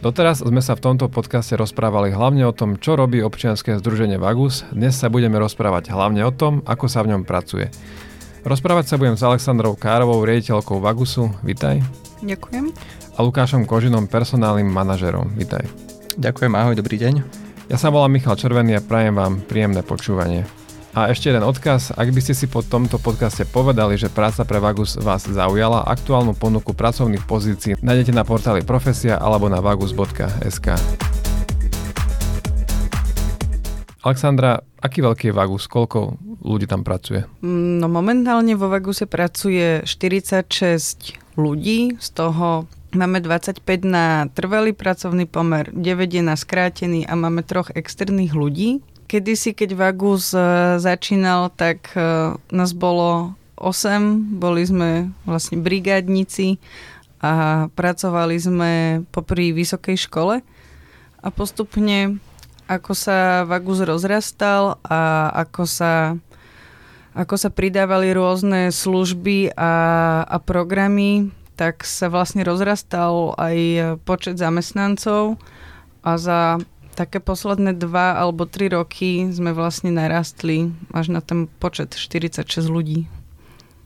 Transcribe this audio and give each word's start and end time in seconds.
Doteraz 0.00 0.40
sme 0.40 0.64
sa 0.64 0.72
v 0.72 0.80
tomto 0.80 1.12
podcaste 1.12 1.52
rozprávali 1.60 2.08
hlavne 2.08 2.48
o 2.48 2.56
tom, 2.56 2.80
čo 2.80 2.96
robí 2.96 3.20
občianske 3.20 3.76
združenie 3.84 4.16
Vagus. 4.16 4.64
Dnes 4.72 4.96
sa 4.96 5.12
budeme 5.12 5.36
rozprávať 5.36 5.92
hlavne 5.92 6.24
o 6.24 6.32
tom, 6.32 6.64
ako 6.64 6.88
sa 6.88 7.04
v 7.04 7.12
ňom 7.12 7.28
pracuje. 7.28 7.68
Rozprávať 8.40 8.88
sa 8.88 8.96
budem 8.96 9.20
s 9.20 9.20
Alexandrou 9.20 9.76
Károvou, 9.76 10.24
riaditeľkou 10.24 10.80
Vagusu. 10.80 11.28
Vitaj. 11.44 11.84
Ďakujem. 12.24 12.72
A 13.12 13.18
Lukášom 13.20 13.68
Kožinom, 13.68 14.08
personálnym 14.08 14.72
manažerom. 14.72 15.36
Vitaj. 15.36 15.68
Ďakujem, 16.16 16.52
ahoj, 16.56 16.80
dobrý 16.80 16.96
deň. 16.96 17.14
Ja 17.68 17.76
sa 17.76 17.92
volám 17.92 18.16
Michal 18.16 18.40
Červený 18.40 18.80
a 18.80 18.84
prajem 18.84 19.12
vám 19.12 19.44
príjemné 19.44 19.84
počúvanie. 19.84 20.59
A 20.90 21.06
ešte 21.06 21.30
jeden 21.30 21.46
odkaz, 21.46 21.94
ak 21.94 22.10
by 22.10 22.18
ste 22.18 22.34
si 22.34 22.50
po 22.50 22.66
tomto 22.66 22.98
podcaste 22.98 23.46
povedali, 23.46 23.94
že 23.94 24.10
práca 24.10 24.42
pre 24.42 24.58
Vagus 24.58 24.98
vás 24.98 25.22
zaujala, 25.22 25.86
aktuálnu 25.86 26.34
ponuku 26.34 26.74
pracovných 26.74 27.30
pozícií 27.30 27.78
nájdete 27.78 28.10
na 28.10 28.26
portáli 28.26 28.66
Profesia 28.66 29.14
alebo 29.14 29.46
na 29.46 29.62
vagus.sk. 29.62 30.66
Alexandra, 34.02 34.66
aký 34.82 34.98
veľký 35.06 35.30
je 35.30 35.34
Vagus? 35.38 35.70
Koľko 35.70 36.18
ľudí 36.42 36.66
tam 36.66 36.82
pracuje? 36.82 37.22
No 37.46 37.86
momentálne 37.86 38.58
vo 38.58 38.66
Vaguse 38.66 39.06
pracuje 39.06 39.86
46 39.86 41.38
ľudí, 41.38 42.02
z 42.02 42.08
toho 42.10 42.66
máme 42.98 43.22
25 43.22 43.62
na 43.86 44.26
trvalý 44.34 44.74
pracovný 44.74 45.30
pomer, 45.30 45.70
9 45.70 45.86
je 46.10 46.22
na 46.26 46.34
skrátený 46.34 47.06
a 47.06 47.14
máme 47.14 47.46
troch 47.46 47.70
externých 47.78 48.34
ľudí 48.34 48.82
kedysi, 49.10 49.50
keď 49.50 49.74
Vagus 49.74 50.30
uh, 50.30 50.78
začínal, 50.78 51.50
tak 51.50 51.90
uh, 51.98 52.38
nás 52.54 52.70
bolo 52.70 53.34
8, 53.58 54.38
boli 54.38 54.62
sme 54.62 55.10
vlastne 55.26 55.58
brigádnici 55.58 56.62
a 57.18 57.66
pracovali 57.74 58.36
sme 58.38 58.72
popri 59.10 59.50
vysokej 59.50 60.06
škole. 60.06 60.46
A 61.20 61.28
postupne 61.34 62.22
ako 62.70 62.94
sa 62.94 63.42
Vagus 63.50 63.82
rozrastal 63.82 64.78
a 64.86 65.28
ako 65.34 65.66
sa, 65.66 66.14
ako 67.18 67.34
sa 67.34 67.50
pridávali 67.50 68.14
rôzne 68.14 68.70
služby 68.70 69.58
a, 69.58 69.72
a 70.22 70.36
programy, 70.38 71.34
tak 71.58 71.82
sa 71.82 72.06
vlastne 72.06 72.46
rozrastal 72.46 73.34
aj 73.36 73.56
počet 74.06 74.38
zamestnancov 74.38 75.34
a 76.00 76.14
za 76.16 76.62
také 77.00 77.16
posledné 77.16 77.72
dva 77.80 78.20
alebo 78.20 78.44
tri 78.44 78.68
roky 78.68 79.32
sme 79.32 79.56
vlastne 79.56 79.88
narastli 79.88 80.68
až 80.92 81.08
na 81.08 81.24
ten 81.24 81.48
počet 81.48 81.96
46 81.96 82.44
ľudí. 82.68 83.08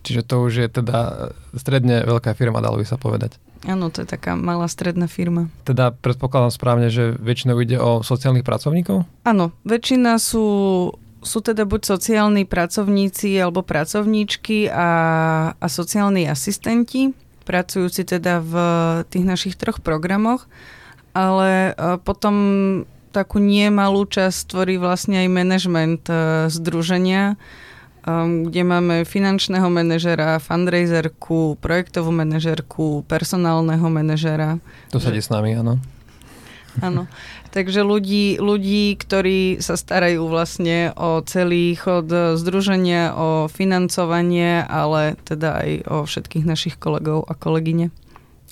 Čiže 0.03 0.27
to 0.27 0.35
už 0.43 0.53
je 0.67 0.69
teda 0.69 1.31
stredne 1.55 2.03
veľká 2.03 2.35
firma, 2.35 2.59
dalo 2.59 2.83
by 2.83 2.85
sa 2.85 2.99
povedať. 2.99 3.39
Áno, 3.65 3.89
to 3.89 4.05
je 4.05 4.09
taká 4.11 4.37
malá 4.37 4.69
stredná 4.69 5.09
firma. 5.09 5.49
Teda 5.65 5.89
predpokladám 5.95 6.53
správne, 6.53 6.93
že 6.93 7.17
väčšinou 7.17 7.57
ide 7.65 7.81
o 7.81 8.05
sociálnych 8.05 8.45
pracovníkov? 8.45 9.09
Áno, 9.25 9.57
väčšina 9.65 10.21
sú, 10.21 10.45
sú 11.25 11.39
teda 11.41 11.65
buď 11.65 11.97
sociálni 11.97 12.45
pracovníci 12.45 13.33
alebo 13.41 13.65
pracovníčky 13.65 14.69
a, 14.69 14.91
a 15.57 15.67
sociálni 15.73 16.29
asistenti, 16.29 17.17
pracujúci 17.49 18.05
teda 18.05 18.45
v 18.45 18.55
tých 19.09 19.25
našich 19.25 19.55
troch 19.57 19.81
programoch, 19.81 20.45
ale 21.17 21.73
e, 21.73 21.97
potom 22.05 22.35
takú 23.15 23.39
niemalú 23.39 24.03
časť 24.11 24.51
tvorí 24.51 24.75
vlastne 24.75 25.23
aj 25.23 25.29
manažment 25.31 26.03
uh, 26.11 26.51
združenia, 26.51 27.39
um, 28.03 28.51
kde 28.51 28.67
máme 28.67 29.07
finančného 29.07 29.71
manažera, 29.71 30.43
fundraiserku, 30.43 31.55
projektovú 31.63 32.11
manažerku, 32.11 33.07
personálneho 33.07 33.87
manažera. 33.87 34.59
To 34.91 34.99
sa 34.99 35.15
s 35.15 35.31
nami, 35.31 35.55
áno. 35.55 35.79
Áno. 36.83 37.07
Takže 37.55 37.87
ľudí, 37.87 38.43
ľudí, 38.43 38.99
ktorí 38.99 39.63
sa 39.63 39.79
starajú 39.79 40.27
vlastne 40.27 40.91
o 40.99 41.23
celý 41.23 41.79
chod 41.79 42.11
združenia, 42.11 43.15
o 43.15 43.47
financovanie, 43.47 44.67
ale 44.67 45.15
teda 45.23 45.63
aj 45.63 45.71
o 45.87 45.97
všetkých 46.03 46.43
našich 46.43 46.75
kolegov 46.83 47.23
a 47.31 47.39
kolegyne. 47.39 47.95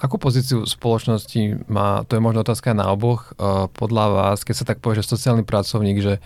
Akú 0.03 0.19
pozíciu 0.19 0.67
spoločnosti 0.67 1.71
má, 1.71 2.03
to 2.11 2.19
je 2.19 2.25
možno 2.25 2.43
otázka 2.43 2.75
na 2.75 2.91
oboch, 2.91 3.31
uh, 3.39 3.71
podľa 3.71 4.07
vás, 4.11 4.43
keď 4.43 4.55
sa 4.59 4.67
tak 4.67 4.83
povie, 4.83 4.99
že 4.99 5.07
sociálny 5.07 5.47
pracovník, 5.47 6.03
že 6.03 6.19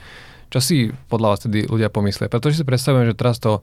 čo 0.49 0.65
si 0.65 0.97
podľa 1.13 1.29
vás 1.29 1.41
tedy 1.45 1.69
ľudia 1.69 1.93
pomyslia? 1.93 2.33
Pretože 2.33 2.63
si 2.63 2.65
predstavujem, 2.65 3.13
že 3.13 3.19
teraz 3.21 3.37
to 3.37 3.61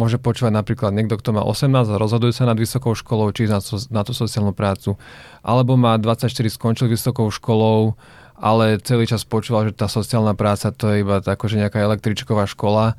môže 0.00 0.16
počúvať 0.16 0.56
napríklad 0.56 0.96
niekto, 0.96 1.20
kto 1.20 1.36
má 1.36 1.44
18 1.44 1.92
a 1.92 2.00
rozhoduje 2.00 2.32
sa 2.32 2.48
nad 2.48 2.56
vysokou 2.56 2.96
školou, 2.96 3.28
či 3.36 3.52
na, 3.52 3.60
na 3.92 4.00
tú 4.00 4.16
sociálnu 4.16 4.56
prácu, 4.56 4.96
alebo 5.44 5.76
má 5.76 6.00
24, 6.00 6.32
skončil 6.48 6.88
vysokou 6.88 7.28
školou, 7.28 8.00
ale 8.40 8.80
celý 8.80 9.04
čas 9.04 9.28
počúval, 9.28 9.68
že 9.68 9.76
tá 9.76 9.92
sociálna 9.92 10.32
práca 10.32 10.72
to 10.72 10.88
je 10.88 11.04
iba 11.04 11.20
tako, 11.20 11.52
že 11.52 11.60
nejaká 11.60 11.76
električková 11.84 12.48
škola 12.48 12.96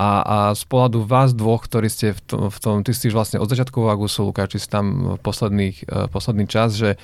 a, 0.00 0.08
a 0.24 0.36
z 0.56 0.64
pohľadu 0.64 1.04
vás 1.04 1.36
dvoch, 1.36 1.68
ktorí 1.68 1.92
ste 1.92 2.16
v 2.16 2.20
tom, 2.24 2.42
v 2.48 2.58
tom 2.58 2.76
ty 2.80 2.96
si 2.96 3.12
vlastne 3.12 3.36
od 3.36 3.52
začiatku 3.52 3.84
Agusu, 3.84 4.24
Lukáči, 4.24 4.56
si 4.56 4.64
tam 4.64 5.20
posledných, 5.20 5.84
uh, 5.84 6.08
posledný 6.08 6.48
čas, 6.48 6.72
že 6.72 6.96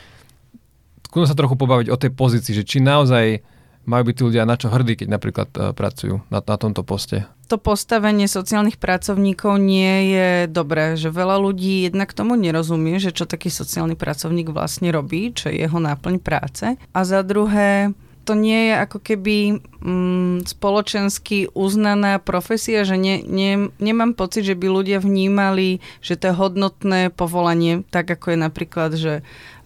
skúsim 1.04 1.28
sa 1.28 1.36
trochu 1.36 1.60
pobaviť 1.60 1.92
o 1.92 2.00
tej 2.00 2.16
pozícii, 2.16 2.56
že 2.56 2.64
či 2.64 2.80
naozaj 2.80 3.44
majú 3.84 4.02
byť 4.08 4.14
tí 4.16 4.22
ľudia 4.24 4.48
na 4.48 4.56
čo 4.56 4.72
hrdí, 4.72 4.96
keď 4.96 5.08
napríklad 5.12 5.48
uh, 5.60 5.76
pracujú 5.76 6.24
na, 6.32 6.40
na 6.40 6.56
tomto 6.56 6.80
poste? 6.88 7.28
To 7.52 7.60
postavenie 7.60 8.26
sociálnych 8.26 8.80
pracovníkov 8.80 9.60
nie 9.60 10.16
je 10.16 10.28
dobré, 10.48 10.96
že 10.96 11.12
veľa 11.12 11.36
ľudí 11.38 11.86
jednak 11.86 12.10
tomu 12.16 12.34
nerozumie, 12.34 12.96
že 12.96 13.12
čo 13.12 13.28
taký 13.28 13.52
sociálny 13.52 13.94
pracovník 13.94 14.50
vlastne 14.50 14.88
robí, 14.90 15.36
čo 15.36 15.52
je 15.52 15.68
jeho 15.68 15.78
náplň 15.78 16.16
práce. 16.18 16.80
A 16.80 17.00
za 17.06 17.20
druhé, 17.22 17.94
to 18.26 18.34
nie 18.34 18.69
je 18.69 18.75
ako 18.82 18.98
keby 18.98 19.62
mm, 19.78 20.50
spoločensky 20.50 21.47
uznaná 21.54 22.19
profesia, 22.19 22.82
že 22.82 22.98
ne, 22.98 23.22
ne, 23.22 23.70
nemám 23.78 24.19
pocit, 24.19 24.42
že 24.42 24.59
by 24.59 24.66
ľudia 24.66 24.98
vnímali, 24.98 25.78
že 26.03 26.19
to 26.19 26.34
je 26.34 26.38
hodnotné 26.38 27.14
povolanie, 27.14 27.87
tak 27.94 28.10
ako 28.10 28.34
je 28.34 28.38
napríklad, 28.42 28.91
že 28.98 29.14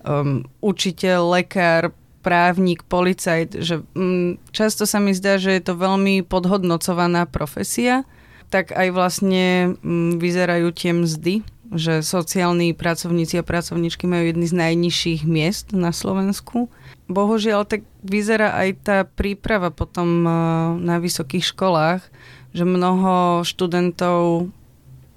um, 0.05 0.45
učiteľ, 0.61 1.41
lekár, 1.41 1.97
právnik, 2.21 2.85
policajt, 2.85 3.65
že 3.65 3.81
um, 3.97 4.37
často 4.53 4.85
sa 4.85 5.01
mi 5.01 5.17
zdá, 5.17 5.41
že 5.41 5.57
je 5.57 5.63
to 5.65 5.81
veľmi 5.81 6.21
podhodnocovaná 6.29 7.25
profesia, 7.25 8.05
tak 8.53 8.77
aj 8.77 8.93
vlastne 8.93 9.75
um, 9.81 10.21
vyzerajú 10.21 10.69
tie 10.77 10.93
mzdy, 10.93 11.41
že 11.71 12.03
sociálni 12.03 12.75
pracovníci 12.75 13.39
a 13.39 13.47
pracovníčky 13.47 14.11
majú 14.11 14.31
jedny 14.31 14.47
z 14.47 14.55
najnižších 14.59 15.23
miest 15.27 15.71
na 15.71 15.95
Slovensku 15.95 16.67
bohužiaľ 17.11 17.67
tak 17.67 17.83
vyzerá 18.07 18.55
aj 18.55 18.69
tá 18.87 18.97
príprava 19.03 19.75
potom 19.75 20.09
eh, 20.23 20.33
na 20.79 21.03
vysokých 21.03 21.51
školách, 21.51 22.07
že 22.55 22.63
mnoho 22.63 23.43
študentov 23.43 24.49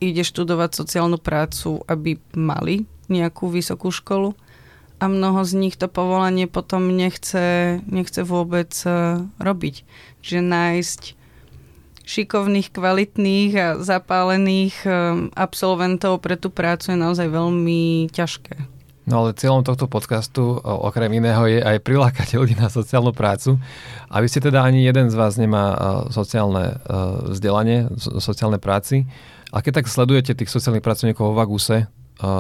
ide 0.02 0.26
študovať 0.26 0.74
sociálnu 0.74 1.22
prácu, 1.22 1.86
aby 1.86 2.20
mali 2.36 2.90
nejakú 3.08 3.48
vysokú 3.48 3.94
školu 3.94 4.34
a 5.00 5.08
mnoho 5.08 5.46
z 5.46 5.54
nich 5.56 5.76
to 5.78 5.88
povolanie 5.88 6.50
potom 6.50 6.92
nechce, 6.92 7.80
nechce 7.86 8.26
vôbec 8.26 8.74
eh, 8.84 9.22
robiť. 9.38 9.86
Čiže 10.26 10.42
nájsť 10.42 11.02
šikovných, 12.04 12.70
kvalitných 12.72 13.52
a 13.56 13.68
zapálených 13.80 14.76
eh, 14.86 14.94
absolventov 15.34 16.20
pre 16.20 16.36
tú 16.36 16.52
prácu 16.52 16.94
je 16.94 17.00
naozaj 17.00 17.28
veľmi 17.32 18.12
ťažké. 18.12 18.56
No 19.04 19.20
ale 19.20 19.36
cieľom 19.36 19.68
tohto 19.68 19.92
podcastu 19.92 20.64
okrem 20.64 21.12
iného 21.20 21.44
je 21.44 21.60
aj 21.60 21.84
prilákať 21.84 22.40
ľudí 22.40 22.56
na 22.56 22.72
sociálnu 22.72 23.12
prácu. 23.12 23.60
A 24.08 24.24
vy 24.24 24.32
ste 24.32 24.40
teda 24.40 24.64
ani 24.64 24.88
jeden 24.88 25.12
z 25.12 25.16
vás 25.20 25.36
nemá 25.36 25.76
sociálne 26.08 26.80
vzdelanie, 27.28 27.92
sociálne 28.00 28.64
práci. 28.64 29.04
A 29.52 29.60
keď 29.60 29.84
tak 29.84 29.92
sledujete 29.92 30.40
tých 30.40 30.48
sociálnych 30.48 30.80
pracovníkov 30.80 31.20
vo 31.20 31.36
Vaguse, 31.36 31.92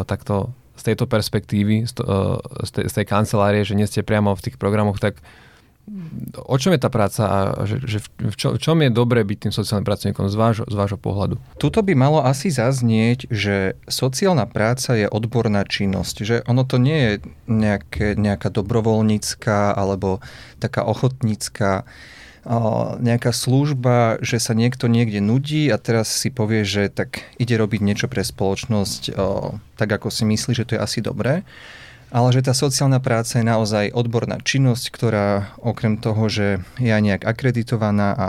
tak 0.07 0.23
to 0.23 0.55
z 0.79 0.81
tejto 0.88 1.05
perspektívy, 1.05 1.83
z 1.83 2.71
tej, 2.71 2.85
z 2.88 2.93
tej 2.95 3.05
kancelárie, 3.05 3.67
že 3.67 3.75
nie 3.75 3.85
ste 3.85 4.01
priamo 4.01 4.31
v 4.33 4.43
tých 4.47 4.55
programoch, 4.55 5.03
tak 5.03 5.19
o 6.47 6.56
čom 6.56 6.71
je 6.71 6.80
tá 6.80 6.88
práca 6.88 7.24
a 7.27 7.39
že, 7.68 7.83
že 7.83 8.00
v, 8.00 8.35
čo, 8.39 8.56
v 8.56 8.59
čom 8.59 8.80
je 8.80 8.88
dobré 8.88 9.27
byť 9.27 9.38
tým 9.47 9.53
sociálnym 9.53 9.83
pracovníkom 9.83 10.31
z 10.31 10.35
vášho, 10.39 10.65
z 10.65 10.75
vášho 10.80 10.95
pohľadu? 10.95 11.35
Tuto 11.59 11.83
by 11.83 11.91
malo 11.91 12.24
asi 12.24 12.47
zaznieť, 12.47 13.27
že 13.27 13.75
sociálna 13.91 14.47
práca 14.47 14.95
je 14.95 15.12
odborná 15.12 15.68
činnosť, 15.68 16.15
že 16.24 16.35
ono 16.47 16.63
to 16.63 16.80
nie 16.80 16.97
je 16.97 17.13
nejaké, 17.51 18.15
nejaká 18.15 18.47
dobrovoľnícka 18.47 19.75
alebo 19.75 20.24
taká 20.63 20.88
ochotnícka 20.88 21.83
nejaká 23.00 23.31
služba, 23.31 24.19
že 24.19 24.36
sa 24.36 24.51
niekto 24.51 24.91
niekde 24.91 25.24
nudí 25.24 25.71
a 25.71 25.79
teraz 25.79 26.12
si 26.12 26.27
povie, 26.27 26.68
že 26.68 26.91
tak 26.91 27.24
ide 27.39 27.56
robiť 27.56 27.79
niečo 27.79 28.12
pre 28.12 28.19
spoločnosť 28.19 29.15
tak, 29.79 29.89
ako 29.89 30.12
si 30.12 30.27
myslí, 30.27 30.51
že 30.51 30.68
to 30.68 30.75
je 30.75 30.83
asi 30.83 31.00
dobré 31.00 31.47
ale 32.13 32.30
že 32.30 32.45
tá 32.45 32.54
sociálna 32.54 33.01
práca 33.01 33.42
je 33.42 33.45
naozaj 33.50 33.89
odborná 33.89 34.38
činnosť, 34.38 34.94
ktorá 34.94 35.57
okrem 35.57 35.98
toho, 35.98 36.30
že 36.30 36.62
je 36.77 36.94
aj 36.94 37.01
nejak 37.01 37.24
akreditovaná 37.25 38.13
a 38.13 38.27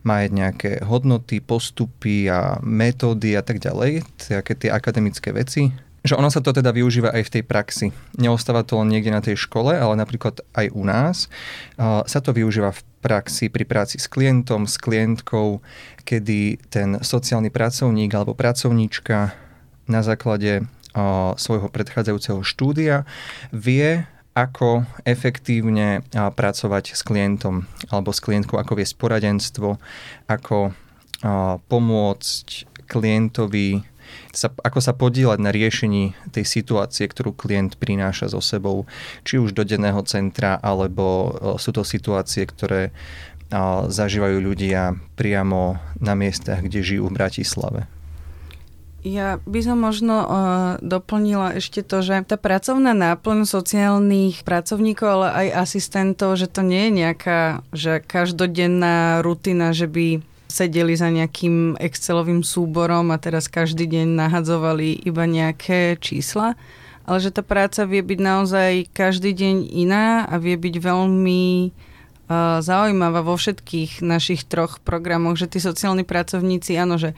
má 0.00 0.24
aj 0.24 0.28
nejaké 0.32 0.70
hodnoty, 0.88 1.44
postupy 1.44 2.32
a 2.32 2.56
metódy 2.64 3.36
a 3.36 3.44
tak 3.44 3.60
ďalej, 3.60 4.00
také 4.16 4.56
tie 4.56 4.72
akademické 4.72 5.36
veci, 5.36 5.76
že 6.00 6.16
ono 6.16 6.32
sa 6.32 6.40
to 6.40 6.56
teda 6.56 6.72
využíva 6.72 7.12
aj 7.12 7.28
v 7.28 7.32
tej 7.36 7.44
praxi. 7.44 7.86
Neostáva 8.16 8.64
to 8.64 8.80
len 8.80 8.88
niekde 8.88 9.12
na 9.12 9.20
tej 9.20 9.36
škole, 9.36 9.76
ale 9.76 9.92
napríklad 9.92 10.40
aj 10.56 10.72
u 10.72 10.82
nás 10.88 11.28
sa 12.08 12.18
to 12.24 12.32
využíva 12.32 12.72
v 12.72 12.80
praxi 13.04 13.52
pri 13.52 13.68
práci 13.68 14.00
s 14.00 14.08
klientom, 14.08 14.64
s 14.64 14.80
klientkou, 14.80 15.60
kedy 16.08 16.64
ten 16.72 16.96
sociálny 17.04 17.52
pracovník 17.52 18.08
alebo 18.14 18.32
pracovníčka 18.32 19.36
na 19.84 20.00
základe 20.00 20.64
svojho 21.36 21.68
predchádzajúceho 21.68 22.40
štúdia 22.44 23.08
vie 23.52 24.06
ako 24.32 24.86
efektívne 25.02 26.06
pracovať 26.14 26.94
s 26.94 27.02
klientom 27.02 27.66
alebo 27.90 28.14
s 28.14 28.22
klientkou, 28.22 28.56
ako 28.56 28.78
viesť 28.78 28.94
poradenstvo, 28.94 29.82
ako 30.30 30.70
pomôcť 31.66 32.46
klientovi 32.86 33.82
ako 34.64 34.80
sa 34.80 34.96
podílať 34.96 35.36
na 35.36 35.52
riešení 35.52 36.16
tej 36.32 36.48
situácie, 36.48 37.04
ktorú 37.04 37.36
klient 37.36 37.76
prináša 37.76 38.32
so 38.32 38.40
sebou, 38.40 38.88
či 39.20 39.36
už 39.36 39.52
do 39.52 39.68
denného 39.68 40.00
centra, 40.08 40.56
alebo 40.64 41.36
sú 41.60 41.76
to 41.76 41.84
situácie, 41.84 42.48
ktoré 42.48 42.88
zažívajú 43.88 44.40
ľudia 44.40 44.96
priamo 45.12 45.76
na 46.00 46.16
miestach, 46.16 46.64
kde 46.64 46.80
žijú 46.80 47.12
v 47.12 47.16
Bratislave. 47.20 47.80
Ja 49.06 49.38
by 49.46 49.60
som 49.62 49.78
možno 49.78 50.26
uh, 50.26 50.28
doplnila 50.82 51.54
ešte 51.54 51.86
to, 51.86 52.02
že 52.02 52.18
tá 52.26 52.34
pracovná 52.34 52.90
náplň 52.98 53.46
sociálnych 53.46 54.42
pracovníkov, 54.42 55.06
ale 55.06 55.28
aj 55.46 55.70
asistentov, 55.70 56.34
že 56.34 56.50
to 56.50 56.66
nie 56.66 56.90
je 56.90 57.06
nejaká 57.06 57.62
že 57.70 58.02
každodenná 58.02 59.22
rutina, 59.22 59.70
že 59.70 59.86
by 59.86 60.18
sedeli 60.50 60.98
za 60.98 61.14
nejakým 61.14 61.78
Excelovým 61.78 62.42
súborom 62.42 63.14
a 63.14 63.22
teraz 63.22 63.46
každý 63.46 63.86
deň 63.86 64.18
nahadzovali 64.18 64.98
iba 65.06 65.30
nejaké 65.30 65.94
čísla, 66.02 66.58
ale 67.06 67.18
že 67.22 67.30
tá 67.30 67.46
práca 67.46 67.86
vie 67.86 68.02
byť 68.02 68.18
naozaj 68.18 68.72
každý 68.90 69.30
deň 69.30 69.78
iná 69.78 70.26
a 70.26 70.42
vie 70.42 70.58
byť 70.58 70.74
veľmi 70.74 71.70
uh, 71.70 72.58
zaujímavá 72.66 73.22
vo 73.22 73.38
všetkých 73.38 74.02
našich 74.02 74.42
troch 74.42 74.82
programoch, 74.82 75.38
že 75.38 75.46
tí 75.46 75.62
sociálni 75.62 76.02
pracovníci, 76.02 76.74
áno, 76.74 76.98
že 76.98 77.14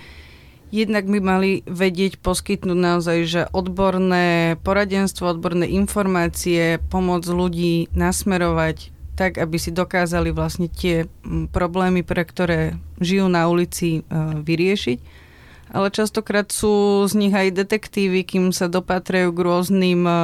Jednak 0.70 1.11
by 1.11 1.19
mali 1.19 1.50
vedieť 1.67 2.22
poskytnúť 2.22 2.78
naozaj, 2.78 3.19
že 3.26 3.43
odborné 3.50 4.55
poradenstvo, 4.62 5.34
odborné 5.34 5.67
informácie, 5.67 6.78
pomoc 6.90 7.26
ľudí 7.26 7.90
nasmerovať 7.90 8.94
tak, 9.19 9.37
aby 9.37 9.61
si 9.61 9.69
dokázali 9.69 10.32
vlastne 10.32 10.70
tie 10.70 11.05
problémy, 11.52 12.00
pre 12.00 12.25
ktoré 12.25 12.81
žijú 13.02 13.28
na 13.28 13.50
ulici, 13.52 14.00
e, 14.00 14.02
vyriešiť. 14.40 15.28
Ale 15.70 15.93
častokrát 15.93 16.49
sú 16.49 17.05
z 17.05 17.14
nich 17.20 17.34
aj 17.37 17.52
detektívy, 17.52 18.25
kým 18.25 18.49
sa 18.50 18.66
dopatrajú 18.66 19.28
k 19.37 19.44
rôznym 19.44 20.02
e, 20.08 20.14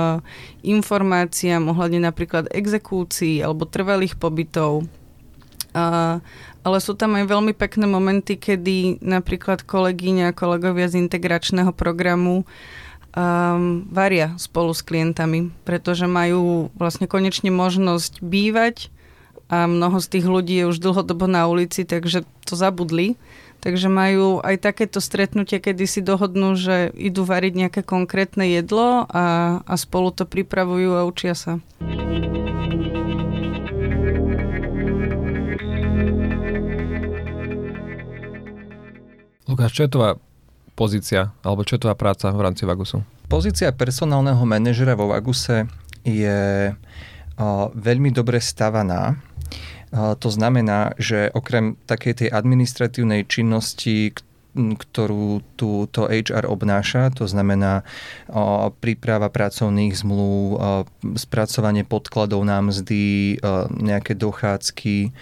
informáciám 0.65 1.69
ohľadne 1.69 2.09
napríklad 2.09 2.49
exekúcií 2.55 3.45
alebo 3.45 3.69
trvalých 3.69 4.17
pobytov. 4.17 4.89
Ale 6.67 6.83
sú 6.83 6.99
tam 6.99 7.15
aj 7.15 7.31
veľmi 7.31 7.55
pekné 7.55 7.87
momenty, 7.87 8.35
kedy 8.35 8.99
napríklad 8.99 9.63
kolegyňa 9.63 10.35
a 10.35 10.37
kolegovia 10.37 10.91
z 10.91 10.99
integračného 10.99 11.71
programu 11.71 12.43
um, 12.43 13.87
varia 13.87 14.35
spolu 14.35 14.75
s 14.75 14.83
klientami, 14.83 15.55
pretože 15.63 16.11
majú 16.11 16.75
vlastne 16.75 17.07
konečne 17.07 17.55
možnosť 17.55 18.19
bývať 18.19 18.91
a 19.47 19.71
mnoho 19.71 20.03
z 20.03 20.19
tých 20.19 20.27
ľudí 20.27 20.59
je 20.59 20.67
už 20.67 20.83
dlhodobo 20.83 21.31
na 21.31 21.47
ulici, 21.47 21.87
takže 21.87 22.27
to 22.43 22.59
zabudli. 22.59 23.15
Takže 23.63 23.87
majú 23.87 24.43
aj 24.43 24.63
takéto 24.63 24.99
stretnutie, 24.99 25.59
kedy 25.59 25.87
si 25.87 26.05
dohodnú, 26.05 26.55
že 26.55 26.91
idú 26.95 27.23
variť 27.27 27.67
nejaké 27.67 27.81
konkrétne 27.87 28.47
jedlo 28.47 29.07
a, 29.07 29.59
a 29.65 29.75
spolu 29.79 30.13
to 30.13 30.27
pripravujú 30.29 30.99
a 30.99 31.07
učia 31.07 31.35
sa. 31.35 31.63
Lukáš, 39.47 39.79
čo 39.79 39.87
je 39.87 39.95
tvoja 39.95 40.13
pozícia, 40.75 41.31
alebo 41.47 41.63
čo 41.63 41.79
je 41.79 41.87
tvoja 41.87 41.95
práca 41.95 42.35
v 42.35 42.43
rámci 42.43 42.67
Vagusu? 42.67 43.07
Pozícia 43.31 43.71
personálneho 43.71 44.43
manažera 44.43 44.99
vo 44.99 45.11
Vaguse 45.11 45.71
je 46.03 46.71
veľmi 47.75 48.11
dobre 48.11 48.43
stavaná. 48.43 49.19
To 49.95 50.29
znamená, 50.29 50.99
že 50.99 51.31
okrem 51.31 51.79
takej 51.87 52.27
tej 52.27 52.29
administratívnej 52.35 53.23
činnosti, 53.31 54.19
ktorú 54.57 55.45
túto 55.61 56.09
HR 56.09 56.49
obnáša, 56.49 57.13
to 57.13 57.29
znamená 57.29 57.85
o, 58.33 58.73
príprava 58.73 59.29
pracovných 59.29 59.93
zmluv, 59.93 60.41
o, 60.57 60.57
spracovanie 61.15 61.85
podkladov 61.85 62.41
na 62.43 62.65
mzdy, 62.65 63.37
o, 63.39 63.69
nejaké 63.77 64.17
dochádzky, 64.17 65.13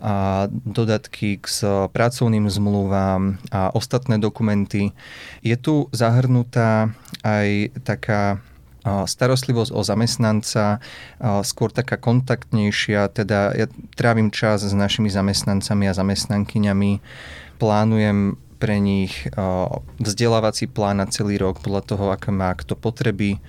a 0.00 0.48
dodatky 0.50 1.38
k 1.38 1.46
pracovným 1.92 2.48
zmluvám 2.48 3.36
a 3.52 3.68
ostatné 3.76 4.16
dokumenty. 4.16 4.96
Je 5.44 5.54
tu 5.60 5.92
zahrnutá 5.92 6.90
aj 7.20 7.68
taká 7.84 8.40
starostlivosť 8.80 9.76
o 9.76 9.84
zamestnanca, 9.84 10.80
skôr 11.44 11.68
taká 11.68 12.00
kontaktnejšia, 12.00 13.12
teda 13.12 13.52
ja 13.52 13.66
trávim 13.92 14.32
čas 14.32 14.64
s 14.64 14.72
našimi 14.72 15.12
zamestnancami 15.12 15.84
a 15.84 15.92
zamestnankyňami, 15.92 17.04
plánujem 17.60 18.40
pre 18.60 18.76
nich 18.76 19.24
vzdelávací 19.96 20.68
plán 20.68 21.00
na 21.00 21.08
celý 21.08 21.40
rok 21.40 21.64
podľa 21.64 21.82
toho, 21.88 22.04
aké 22.12 22.28
má 22.28 22.52
kto 22.52 22.76
potreby, 22.76 23.40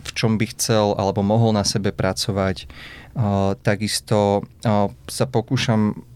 v 0.00 0.10
čom 0.14 0.38
by 0.38 0.46
chcel 0.54 0.94
alebo 0.94 1.26
mohol 1.26 1.50
na 1.50 1.66
sebe 1.66 1.90
pracovať. 1.90 2.70
Takisto 3.66 4.46
sa 5.10 5.26
pokúšam 5.26 6.06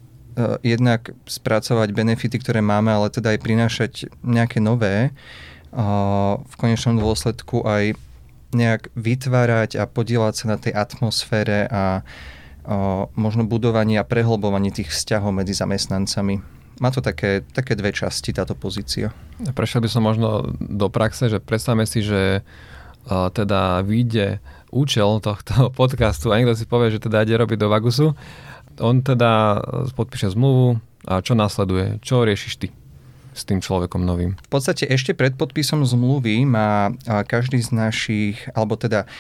jednak 0.63 1.11
spracovať 1.27 1.91
benefity, 1.91 2.39
ktoré 2.39 2.63
máme, 2.63 2.95
ale 2.95 3.11
teda 3.11 3.35
aj 3.35 3.41
prinášať 3.43 3.93
nejaké 4.23 4.63
nové. 4.63 5.11
V 5.75 6.55
konečnom 6.55 6.95
dôsledku 6.95 7.67
aj 7.67 7.99
nejak 8.55 8.95
vytvárať 8.95 9.83
a 9.83 9.91
podielať 9.91 10.35
sa 10.39 10.47
na 10.55 10.57
tej 10.63 10.71
atmosfére 10.79 11.67
a 11.67 12.07
možno 13.19 13.45
budovanie 13.45 13.99
a 13.99 14.07
prehlbovanie 14.07 14.71
tých 14.71 14.95
vzťahov 14.95 15.35
medzi 15.35 15.53
zamestnancami 15.53 16.54
má 16.83 16.91
to 16.91 16.99
také, 16.99 17.47
také 17.55 17.79
dve 17.79 17.95
časti 17.95 18.35
táto 18.35 18.59
pozícia. 18.59 19.15
Prešiel 19.55 19.85
by 19.85 19.89
som 19.91 20.03
možno 20.03 20.55
do 20.59 20.91
praxe, 20.91 21.31
že 21.31 21.39
predstavme 21.39 21.87
si, 21.87 22.03
že 22.03 22.43
uh, 22.43 23.31
teda 23.31 23.83
vyjde 23.87 24.43
účel 24.75 25.23
tohto 25.23 25.71
podcastu 25.79 26.35
a 26.35 26.39
niekto 26.39 26.59
si 26.59 26.67
povie, 26.67 26.91
že 26.91 27.03
teda 27.03 27.23
ide 27.23 27.39
robiť 27.39 27.59
do 27.59 27.71
Vagusu. 27.71 28.13
On 28.83 28.97
teda 28.99 29.63
podpíše 29.95 30.35
zmluvu 30.35 30.83
a 31.07 31.23
čo 31.23 31.39
následuje? 31.39 32.03
Čo 32.03 32.27
riešiš 32.27 32.55
ty? 32.59 32.69
S 33.35 33.43
tým 33.43 33.59
človekom 33.59 34.07
novým? 34.07 34.39
V 34.39 34.51
podstate 34.55 34.87
ešte 34.87 35.11
pred 35.13 35.35
podpisom 35.35 35.83
zmluvy 35.83 36.47
má 36.47 36.95
každý 37.27 37.59
z 37.59 37.75
našich, 37.75 38.47
alebo 38.55 38.79
teda 38.79 39.11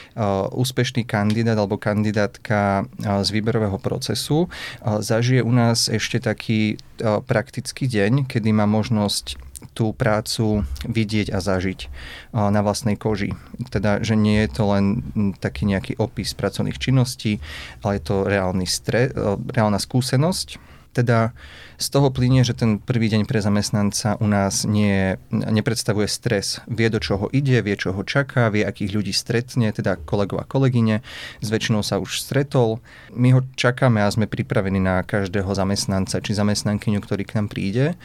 úspešný 0.54 1.02
kandidát 1.02 1.59
alebo 1.59 1.76
kandidátka 1.76 2.87
z 3.02 3.28
výberového 3.35 3.76
procesu 3.83 4.47
zažije 4.80 5.42
u 5.42 5.50
nás 5.50 5.90
ešte 5.90 6.23
taký 6.23 6.78
praktický 7.26 7.90
deň, 7.90 8.30
kedy 8.30 8.54
má 8.54 8.71
možnosť 8.71 9.42
tú 9.75 9.90
prácu 9.97 10.62
vidieť 10.87 11.35
a 11.35 11.42
zažiť 11.42 11.90
na 12.37 12.61
vlastnej 12.62 12.94
koži. 12.94 13.35
Teda, 13.75 13.99
že 13.99 14.14
nie 14.14 14.47
je 14.47 14.50
to 14.54 14.71
len 14.71 15.02
taký 15.42 15.66
nejaký 15.66 15.99
opis 15.99 16.37
pracovných 16.37 16.78
činností, 16.78 17.42
ale 17.83 17.99
je 17.99 18.02
to 18.06 18.28
reálny 18.28 18.68
stre, 18.68 19.11
reálna 19.50 19.83
skúsenosť. 19.83 20.74
Teda 20.94 21.34
z 21.74 21.90
toho 21.90 22.14
plynie, 22.14 22.46
že 22.46 22.54
ten 22.54 22.78
prvý 22.78 23.10
deň 23.10 23.26
pre 23.26 23.42
zamestnanca 23.42 24.14
u 24.22 24.30
nás 24.30 24.62
nie, 24.62 25.18
nepredstavuje 25.34 26.06
stres. 26.06 26.62
Vie, 26.70 26.86
do 26.86 27.02
čoho 27.02 27.26
ide, 27.34 27.58
vie, 27.66 27.74
čo 27.74 27.90
ho 27.90 28.06
čaká, 28.06 28.46
vie, 28.54 28.62
akých 28.62 28.94
ľudí 28.94 29.10
stretne, 29.10 29.74
teda 29.74 29.98
kolegov 29.98 30.38
a 30.38 30.46
kolegyne. 30.46 31.02
S 31.42 31.50
väčšinou 31.50 31.82
sa 31.82 31.98
už 31.98 32.22
stretol. 32.22 32.78
My 33.10 33.34
ho 33.34 33.42
čakáme 33.58 34.06
a 34.06 34.08
sme 34.08 34.30
pripravení 34.30 34.78
na 34.78 35.02
každého 35.02 35.50
zamestnanca 35.50 36.22
či 36.22 36.30
zamestnankyňu, 36.30 37.02
ktorý 37.02 37.26
k 37.26 37.42
nám 37.42 37.50
príde. 37.50 37.98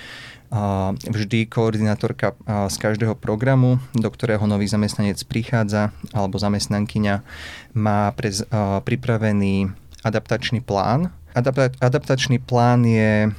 Vždy 1.06 1.46
koordinátorka 1.46 2.34
z 2.50 2.76
každého 2.82 3.14
programu, 3.14 3.78
do 3.94 4.10
ktorého 4.10 4.50
nový 4.50 4.66
zamestnanec 4.66 5.22
prichádza, 5.30 5.94
alebo 6.10 6.42
zamestnankyňa, 6.42 7.22
má 7.78 8.10
pripravený 8.82 9.70
adaptačný 10.02 10.66
plán. 10.66 11.14
Adaptačný 11.34 12.42
plán 12.42 12.84
je 12.88 13.30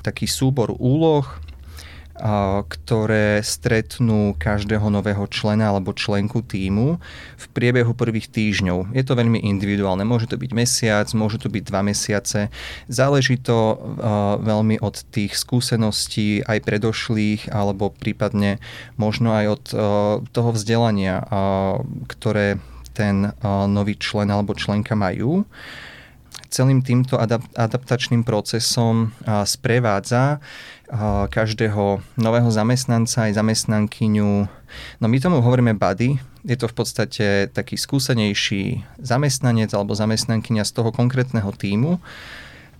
taký 0.00 0.24
súbor 0.24 0.72
úloh, 0.78 1.26
ktoré 2.68 3.40
stretnú 3.40 4.36
každého 4.36 4.92
nového 4.92 5.24
člena 5.32 5.72
alebo 5.72 5.96
členku 5.96 6.44
týmu 6.44 7.00
v 7.40 7.44
priebehu 7.56 7.96
prvých 7.96 8.28
týždňov. 8.28 8.92
Je 8.92 9.00
to 9.00 9.16
veľmi 9.16 9.40
individuálne. 9.40 10.04
Môže 10.04 10.28
to 10.28 10.36
byť 10.36 10.52
mesiac, 10.52 11.08
môže 11.16 11.40
to 11.40 11.48
byť 11.48 11.64
dva 11.64 11.80
mesiace. 11.80 12.52
Záleží 12.92 13.40
to 13.40 13.80
veľmi 14.44 14.84
od 14.84 15.00
tých 15.08 15.32
skúseností 15.32 16.44
aj 16.44 16.60
predošlých 16.60 17.56
alebo 17.56 17.88
prípadne 17.88 18.60
možno 19.00 19.32
aj 19.32 19.46
od 19.56 19.64
toho 20.28 20.50
vzdelania, 20.52 21.24
ktoré 22.04 22.60
ten 22.92 23.32
nový 23.48 23.96
člen 23.96 24.28
alebo 24.28 24.52
členka 24.52 24.92
majú 24.92 25.48
celým 26.50 26.82
týmto 26.82 27.14
adaptačným 27.54 28.26
procesom 28.26 29.14
sprevádza 29.46 30.42
každého 31.30 32.02
nového 32.18 32.50
zamestnanca 32.50 33.30
aj 33.30 33.38
zamestnankyňu. 33.38 34.32
No 34.98 35.06
my 35.06 35.16
tomu 35.22 35.38
hovoríme 35.38 35.78
buddy, 35.78 36.18
je 36.42 36.56
to 36.58 36.66
v 36.66 36.74
podstate 36.74 37.26
taký 37.54 37.78
skúsenejší 37.78 38.82
zamestnanec 38.98 39.70
alebo 39.70 39.94
zamestnankyňa 39.94 40.66
z 40.66 40.72
toho 40.74 40.90
konkrétneho 40.90 41.54
týmu, 41.54 42.02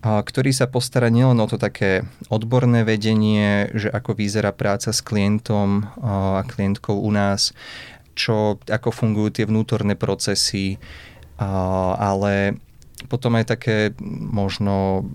ktorý 0.01 0.51
sa 0.51 0.65
postará 0.65 1.13
nielen 1.13 1.39
o 1.39 1.47
to 1.47 1.61
také 1.61 2.09
odborné 2.33 2.89
vedenie, 2.89 3.69
že 3.77 3.93
ako 3.93 4.17
vyzerá 4.17 4.51
práca 4.51 4.97
s 4.97 5.05
klientom 5.05 5.87
a 6.01 6.41
klientkou 6.49 6.97
u 6.99 7.11
nás, 7.13 7.53
čo, 8.17 8.57
ako 8.65 8.91
fungujú 8.91 9.29
tie 9.39 9.45
vnútorné 9.45 9.95
procesy, 10.01 10.81
ale 11.37 12.57
potom 13.07 13.39
aj 13.39 13.57
také 13.57 13.77
možno 14.11 15.07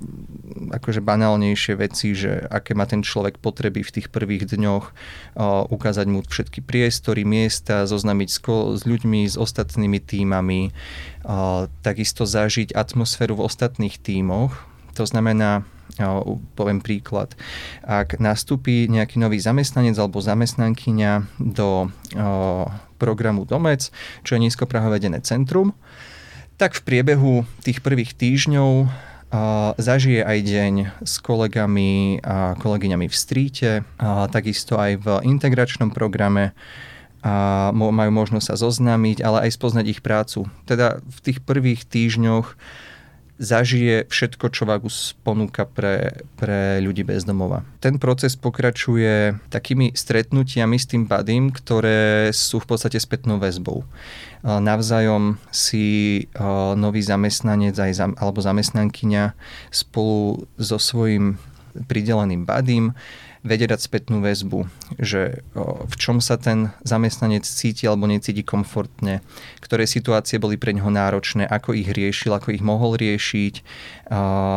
akože 0.71 1.03
banálnejšie 1.03 1.73
veci, 1.77 2.17
že 2.17 2.47
aké 2.49 2.73
má 2.73 2.89
ten 2.89 3.05
človek 3.05 3.37
potreby 3.37 3.85
v 3.85 3.93
tých 3.99 4.07
prvých 4.09 4.49
dňoch, 4.49 4.85
uh, 4.89 5.67
ukázať 5.69 6.05
mu 6.09 6.23
všetky 6.25 6.63
priestory, 6.65 7.27
miesta, 7.27 7.85
zoznamiť 7.85 8.29
s, 8.31 8.39
s 8.79 8.81
ľuďmi, 8.87 9.27
s 9.29 9.35
ostatnými 9.35 9.99
týmami, 10.01 10.71
uh, 10.71 11.69
takisto 11.85 12.25
zažiť 12.25 12.73
atmosféru 12.73 13.37
v 13.37 13.45
ostatných 13.45 13.99
tímoch. 13.99 14.55
To 14.95 15.03
znamená, 15.03 15.67
uh, 15.99 16.23
poviem 16.55 16.79
príklad, 16.81 17.35
ak 17.83 18.17
nastúpi 18.17 18.87
nejaký 18.89 19.19
nový 19.21 19.37
zamestnanec 19.37 19.99
alebo 19.99 20.23
zamestnankyňa 20.23 21.37
do 21.37 21.91
programu 22.95 23.43
Domec, 23.43 23.91
čo 24.23 24.39
je 24.39 24.43
nízkoprahové 24.47 24.97
vedené 24.97 25.19
centrum, 25.19 25.75
tak 26.55 26.75
v 26.75 26.81
priebehu 26.87 27.43
tých 27.63 27.83
prvých 27.83 28.15
týždňov 28.15 28.87
zažije 29.75 30.23
aj 30.23 30.39
deň 30.47 30.73
s 31.03 31.19
kolegami 31.19 32.23
a 32.23 32.55
kolegyňami 32.55 33.11
v 33.11 33.15
stríte, 33.15 33.83
takisto 34.31 34.79
aj 34.79 34.91
v 35.03 35.07
integračnom 35.27 35.91
programe 35.91 36.55
a 37.25 37.73
majú 37.73 38.11
možnosť 38.13 38.53
sa 38.53 38.55
zoznámiť, 38.55 39.25
ale 39.25 39.49
aj 39.49 39.57
spoznať 39.57 39.85
ich 39.89 40.01
prácu. 40.05 40.45
Teda 40.69 41.01
v 41.01 41.19
tých 41.25 41.41
prvých 41.41 41.81
týždňoch 41.83 42.53
zažije 43.35 44.07
všetko, 44.07 44.47
čo 44.47 44.63
Vagus 44.63 45.11
ponúka 45.27 45.67
pre, 45.67 46.23
pre 46.39 46.79
ľudí 46.79 47.03
bez 47.03 47.27
domova. 47.27 47.67
Ten 47.83 47.99
proces 47.99 48.39
pokračuje 48.39 49.35
takými 49.51 49.91
stretnutiami 49.91 50.79
s 50.79 50.87
tým 50.87 51.03
badím, 51.03 51.51
ktoré 51.51 52.31
sú 52.31 52.63
v 52.63 52.67
podstate 52.71 52.95
spätnou 52.95 53.35
väzbou. 53.35 53.83
Navzájom 54.45 55.35
si 55.51 56.25
nový 56.79 57.01
zamestnanec 57.03 57.75
alebo 58.15 58.39
zamestnankyňa 58.39 59.35
spolu 59.73 60.47
so 60.55 60.79
svojím 60.79 61.35
prideleným 61.75 62.47
badím 62.47 62.95
vedie 63.45 63.69
dať 63.69 63.77
spätnú 63.77 64.25
väzbu, 64.25 64.65
že 64.97 65.45
v 65.61 65.95
čom 66.01 66.17
sa 66.17 66.41
ten 66.41 66.73
zamestnanec 66.81 67.45
cíti 67.45 67.85
alebo 67.85 68.09
necíti 68.09 68.41
komfortne, 68.41 69.21
ktoré 69.61 69.85
situácie 69.85 70.41
boli 70.41 70.57
pre 70.57 70.73
neho 70.73 70.89
náročné, 70.89 71.45
ako 71.45 71.77
ich 71.77 71.85
riešil, 71.93 72.33
ako 72.33 72.57
ich 72.57 72.65
mohol 72.65 72.97
riešiť, 72.97 73.61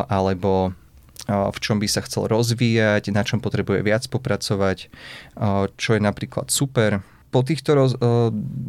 alebo 0.08 0.72
v 1.28 1.58
čom 1.60 1.76
by 1.76 1.84
sa 1.84 2.00
chcel 2.00 2.32
rozvíjať, 2.32 3.12
na 3.12 3.20
čom 3.20 3.44
potrebuje 3.44 3.84
viac 3.84 4.08
popracovať, 4.08 4.88
čo 5.76 5.90
je 5.92 6.00
napríklad 6.00 6.48
super. 6.48 7.04
Po 7.28 7.44
týchto 7.44 7.76
roz, 7.76 7.92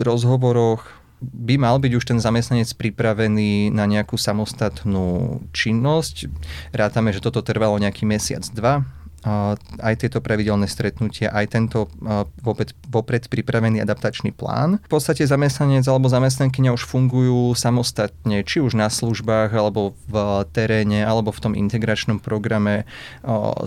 rozhovoroch 0.04 0.84
by 1.24 1.56
mal 1.56 1.80
byť 1.80 1.92
už 1.96 2.04
ten 2.04 2.20
zamestnanec 2.20 2.68
pripravený 2.76 3.72
na 3.72 3.88
nejakú 3.88 4.20
samostatnú 4.20 5.40
činnosť. 5.56 6.28
Rátame, 6.76 7.16
že 7.16 7.24
toto 7.24 7.40
trvalo 7.40 7.80
nejaký 7.80 8.04
mesiac, 8.04 8.44
dva 8.52 8.84
aj 9.24 9.94
tieto 10.00 10.24
pravidelné 10.24 10.70
stretnutia, 10.70 11.34
aj 11.34 11.46
tento 11.52 11.92
vopred, 12.40 12.72
vopred 12.88 13.28
pripravený 13.28 13.84
adaptačný 13.84 14.32
plán. 14.32 14.80
V 14.88 14.92
podstate 14.96 15.28
zamestnanec 15.28 15.84
alebo 15.88 16.08
zamestnankyňa 16.08 16.72
už 16.72 16.88
fungujú 16.88 17.52
samostatne, 17.56 18.48
či 18.48 18.64
už 18.64 18.80
na 18.80 18.88
službách, 18.88 19.52
alebo 19.52 19.98
v 20.08 20.46
teréne, 20.56 21.04
alebo 21.04 21.36
v 21.36 21.44
tom 21.44 21.54
integračnom 21.56 22.24
programe 22.24 22.88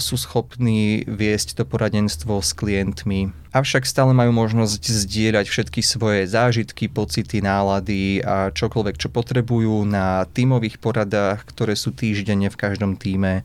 sú 0.01 0.17
schopní 0.17 1.05
viesť 1.05 1.61
to 1.61 1.65
poradenstvo 1.69 2.41
s 2.41 2.57
klientmi. 2.57 3.33
Avšak 3.53 3.85
stále 3.85 4.17
majú 4.17 4.33
možnosť 4.33 4.81
zdieľať 4.81 5.45
všetky 5.45 5.85
svoje 5.85 6.25
zážitky, 6.25 6.89
pocity, 6.89 7.45
nálady 7.45 8.25
a 8.25 8.49
čokoľvek, 8.49 8.97
čo 8.97 9.13
potrebujú 9.13 9.85
na 9.85 10.25
tímových 10.25 10.81
poradách, 10.81 11.45
ktoré 11.53 11.77
sú 11.77 11.93
týždenne 11.93 12.49
v 12.49 12.57
každom 12.57 12.97
týme 12.97 13.45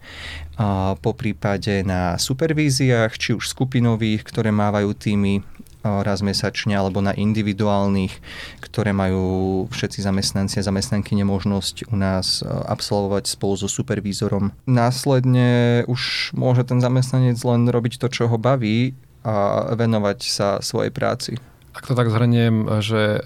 po 1.01 1.11
prípade 1.13 1.85
na 1.85 2.17
supervíziách, 2.17 3.13
či 3.15 3.37
už 3.37 3.53
skupinových, 3.53 4.25
ktoré 4.25 4.49
mávajú 4.49 4.91
týmy 4.97 5.45
raz 5.85 6.19
mesačne, 6.19 6.75
alebo 6.75 6.99
na 6.99 7.15
individuálnych, 7.15 8.11
ktoré 8.59 8.91
majú 8.91 9.69
všetci 9.71 10.03
zamestnanci 10.03 10.59
a 10.59 10.67
zamestnanky 10.67 11.15
nemožnosť 11.15 11.87
u 11.87 11.95
nás 11.95 12.43
absolvovať 12.43 13.29
spolu 13.29 13.55
so 13.55 13.71
supervízorom. 13.71 14.51
Následne 14.67 15.85
už 15.87 16.33
môže 16.35 16.67
ten 16.67 16.83
zamestnanec 16.83 17.39
len 17.39 17.71
robiť 17.71 18.03
to, 18.03 18.11
čo 18.11 18.27
ho 18.27 18.35
baví 18.35 18.99
a 19.23 19.71
venovať 19.79 20.19
sa 20.27 20.47
svojej 20.59 20.91
práci. 20.91 21.39
Ak 21.71 21.87
to 21.87 21.95
tak 21.95 22.11
zhrniem, 22.11 22.81
že 22.83 23.23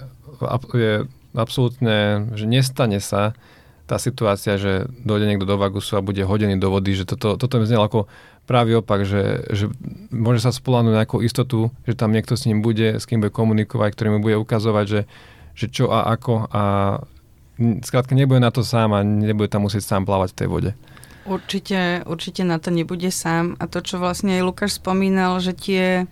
je 0.76 0.94
absolútne, 1.34 2.30
že 2.36 2.46
nestane 2.46 3.00
sa, 3.00 3.34
tá 3.92 4.00
situácia, 4.00 4.56
že 4.56 4.88
dojde 5.04 5.28
niekto 5.28 5.44
do 5.44 5.60
Vagusu 5.60 6.00
a 6.00 6.06
bude 6.06 6.24
hodený 6.24 6.56
do 6.56 6.72
vody, 6.72 6.96
že 6.96 7.04
toto, 7.04 7.36
toto 7.36 7.60
mi 7.60 7.68
znelo 7.68 7.84
ako 7.84 8.08
pravý 8.48 8.80
opak, 8.80 9.04
že, 9.04 9.44
že 9.52 9.68
môže 10.16 10.40
sa 10.40 10.56
spolahnuť 10.56 10.94
na 10.96 11.04
nejakú 11.04 11.20
istotu, 11.20 11.76
že 11.84 12.00
tam 12.00 12.16
niekto 12.16 12.40
s 12.40 12.48
ním 12.48 12.64
bude, 12.64 12.96
s 12.96 13.04
kým 13.04 13.20
bude 13.20 13.36
komunikovať, 13.36 13.92
ktorý 13.92 14.08
mu 14.16 14.20
bude 14.24 14.40
ukazovať, 14.40 14.86
že, 14.88 15.02
že 15.60 15.66
čo 15.68 15.92
a 15.92 16.08
ako. 16.08 16.48
A 16.56 16.62
skrátka 17.84 18.16
nebude 18.16 18.40
na 18.40 18.56
to 18.56 18.64
sám 18.64 18.96
a 18.96 19.04
nebude 19.04 19.52
tam 19.52 19.68
musieť 19.68 19.84
sám 19.84 20.08
plávať 20.08 20.32
v 20.32 20.38
tej 20.40 20.48
vode. 20.48 20.72
Určite, 21.28 22.08
určite 22.08 22.48
na 22.48 22.64
to 22.64 22.72
nebude 22.72 23.12
sám. 23.12 23.60
A 23.60 23.68
to, 23.68 23.84
čo 23.84 24.00
vlastne 24.00 24.40
aj 24.40 24.48
Lukáš 24.48 24.80
spomínal, 24.80 25.44
že 25.44 25.52
tie, 25.52 26.08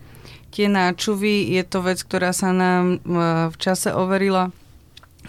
tie 0.52 0.68
náčuvy 0.68 1.48
je 1.56 1.64
to 1.64 1.80
vec, 1.80 2.04
ktorá 2.04 2.36
sa 2.36 2.52
nám 2.52 3.00
v 3.50 3.56
čase 3.56 3.96
overila 3.96 4.52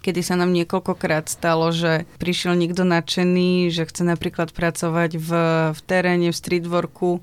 kedy 0.01 0.21
sa 0.25 0.35
nám 0.35 0.51
niekoľkokrát 0.57 1.29
stalo, 1.29 1.71
že 1.71 2.09
prišiel 2.19 2.57
niekto 2.57 2.83
nadšený, 2.83 3.71
že 3.71 3.87
chce 3.87 4.03
napríklad 4.03 4.51
pracovať 4.51 5.21
v, 5.21 5.31
v 5.77 5.81
teréne, 5.85 6.33
v 6.33 6.41
streetworku 6.41 7.21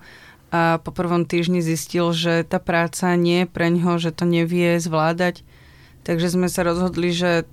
a 0.48 0.80
po 0.80 0.96
prvom 0.96 1.28
týždni 1.28 1.60
zistil, 1.60 2.16
že 2.16 2.48
tá 2.48 2.64
práca 2.64 3.12
nie 3.20 3.44
je 3.44 3.52
pre 3.52 3.68
ňoho, 3.68 4.00
že 4.00 4.16
to 4.16 4.24
nevie 4.24 4.80
zvládať. 4.80 5.44
Takže 6.08 6.40
sme 6.40 6.48
sa 6.48 6.64
rozhodli, 6.64 7.12
že 7.12 7.44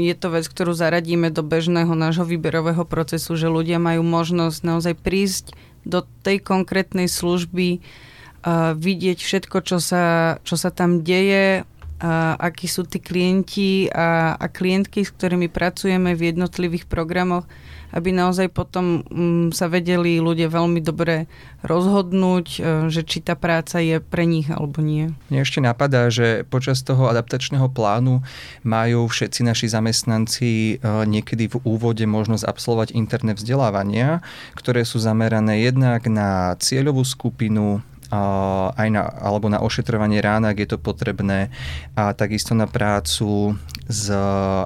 je 0.00 0.14
to 0.16 0.32
vec, 0.32 0.48
ktorú 0.48 0.72
zaradíme 0.72 1.28
do 1.28 1.44
bežného 1.44 1.92
nášho 1.92 2.24
výberového 2.24 2.88
procesu, 2.88 3.36
že 3.36 3.52
ľudia 3.52 3.76
majú 3.76 4.00
možnosť 4.00 4.58
naozaj 4.64 4.94
prísť 4.96 5.52
do 5.84 6.08
tej 6.24 6.40
konkrétnej 6.40 7.04
služby, 7.04 7.84
uh, 7.84 8.72
vidieť 8.72 9.18
všetko, 9.20 9.60
čo 9.60 9.76
sa, 9.76 10.36
čo 10.40 10.56
sa 10.56 10.72
tam 10.72 11.04
deje, 11.04 11.68
a 11.98 12.38
akí 12.38 12.70
sú 12.70 12.86
tí 12.86 13.02
klienti 13.02 13.90
a, 13.90 14.38
a 14.38 14.46
klientky, 14.46 15.02
s 15.02 15.10
ktorými 15.10 15.50
pracujeme 15.50 16.14
v 16.14 16.30
jednotlivých 16.30 16.86
programoch, 16.86 17.42
aby 17.90 18.12
naozaj 18.12 18.52
potom 18.52 19.02
um, 19.08 19.48
sa 19.48 19.66
vedeli 19.66 20.20
ľudia 20.20 20.52
veľmi 20.52 20.78
dobre 20.84 21.24
rozhodnúť, 21.64 22.46
uh, 22.60 22.62
že 22.92 23.02
či 23.02 23.24
tá 23.24 23.34
práca 23.34 23.80
je 23.80 23.98
pre 23.98 24.28
nich 24.28 24.46
alebo 24.52 24.84
nie. 24.84 25.10
Mne 25.32 25.42
ešte 25.42 25.58
napadá, 25.58 26.12
že 26.12 26.44
počas 26.46 26.84
toho 26.84 27.08
adaptačného 27.08 27.66
plánu 27.72 28.20
majú 28.62 29.08
všetci 29.08 29.40
naši 29.42 29.66
zamestnanci 29.72 30.78
uh, 30.78 31.02
niekedy 31.08 31.48
v 31.48 31.56
úvode 31.64 32.04
možnosť 32.04 32.44
absolvovať 32.44 32.88
interné 32.94 33.32
vzdelávania, 33.34 34.20
ktoré 34.54 34.84
sú 34.84 35.00
zamerané 35.00 35.64
jednak 35.64 36.04
na 36.06 36.54
cieľovú 36.60 37.02
skupinu, 37.02 37.80
aj 38.08 38.88
na, 38.88 39.04
alebo 39.20 39.52
na 39.52 39.60
ošetrovanie 39.60 40.24
rán, 40.24 40.48
ak 40.48 40.56
je 40.64 40.68
to 40.72 40.78
potrebné, 40.80 41.52
a 41.92 42.16
takisto 42.16 42.56
na 42.56 42.64
prácu 42.64 43.56
s 43.84 44.08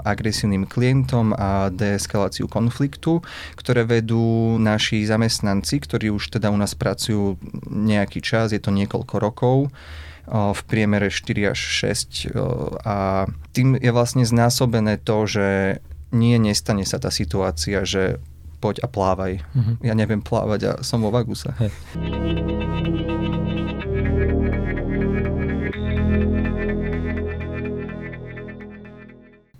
agresívnym 0.02 0.66
klientom 0.66 1.34
a 1.34 1.70
deeskaláciu 1.74 2.46
konfliktu, 2.46 3.22
ktoré 3.58 3.82
vedú 3.82 4.56
naši 4.62 5.02
zamestnanci, 5.06 5.82
ktorí 5.82 6.14
už 6.14 6.38
teda 6.38 6.54
u 6.54 6.58
nás 6.58 6.78
pracujú 6.78 7.38
nejaký 7.66 8.22
čas, 8.22 8.54
je 8.54 8.62
to 8.62 8.70
niekoľko 8.70 9.14
rokov, 9.18 9.56
v 10.30 10.60
priemere 10.70 11.10
4 11.10 11.50
až 11.50 11.58
6 11.90 12.30
a 12.86 13.26
tým 13.50 13.74
je 13.74 13.90
vlastne 13.90 14.22
znásobené 14.22 15.02
to, 15.02 15.26
že 15.26 15.46
nie, 16.14 16.38
nestane 16.38 16.86
sa 16.86 17.02
tá 17.02 17.10
situácia, 17.10 17.82
že 17.82 18.22
poď 18.62 18.86
a 18.86 18.88
plávaj. 18.88 19.42
Uh-huh. 19.42 19.74
Ja 19.82 19.98
neviem 19.98 20.22
plávať 20.22 20.60
a 20.62 20.72
som 20.86 21.02
vo 21.02 21.10
vaguse. 21.10 21.50
Hey. 21.58 23.11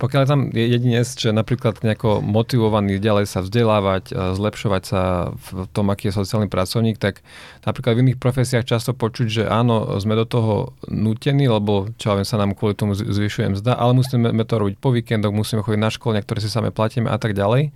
Pokiaľ 0.03 0.19
je 0.19 0.31
tam 0.35 0.41
jedinec, 0.51 1.07
že 1.15 1.31
napríklad 1.31 1.79
nejako 1.79 2.19
motivovaný 2.19 2.99
ďalej 2.99 3.23
sa 3.23 3.39
vzdelávať, 3.39 4.11
zlepšovať 4.11 4.83
sa 4.83 5.31
v 5.31 5.63
tom, 5.71 5.87
aký 5.87 6.11
je 6.11 6.19
sociálny 6.19 6.51
pracovník, 6.51 6.99
tak 6.99 7.23
napríklad 7.63 7.95
v 7.95 8.01
iných 8.03 8.19
profesiách 8.19 8.67
často 8.67 8.91
počuť, 8.91 9.27
že 9.31 9.43
áno, 9.47 9.95
sme 10.03 10.19
do 10.19 10.27
toho 10.27 10.75
nutení, 10.91 11.47
lebo 11.47 11.87
čo 11.95 12.19
viem, 12.19 12.27
sa 12.27 12.35
nám 12.35 12.51
kvôli 12.51 12.75
tomu 12.75 12.99
zvyšuje 12.99 13.55
mzda, 13.55 13.79
ale 13.79 13.95
musíme 13.95 14.43
to 14.43 14.55
robiť 14.59 14.75
po 14.75 14.91
víkendoch, 14.91 15.31
musíme 15.31 15.63
chodiť 15.63 15.79
na 15.79 15.87
školenia, 15.87 16.25
ktoré 16.27 16.43
si 16.43 16.51
same 16.51 16.75
platíme 16.75 17.07
a 17.07 17.15
tak 17.15 17.31
ďalej. 17.31 17.71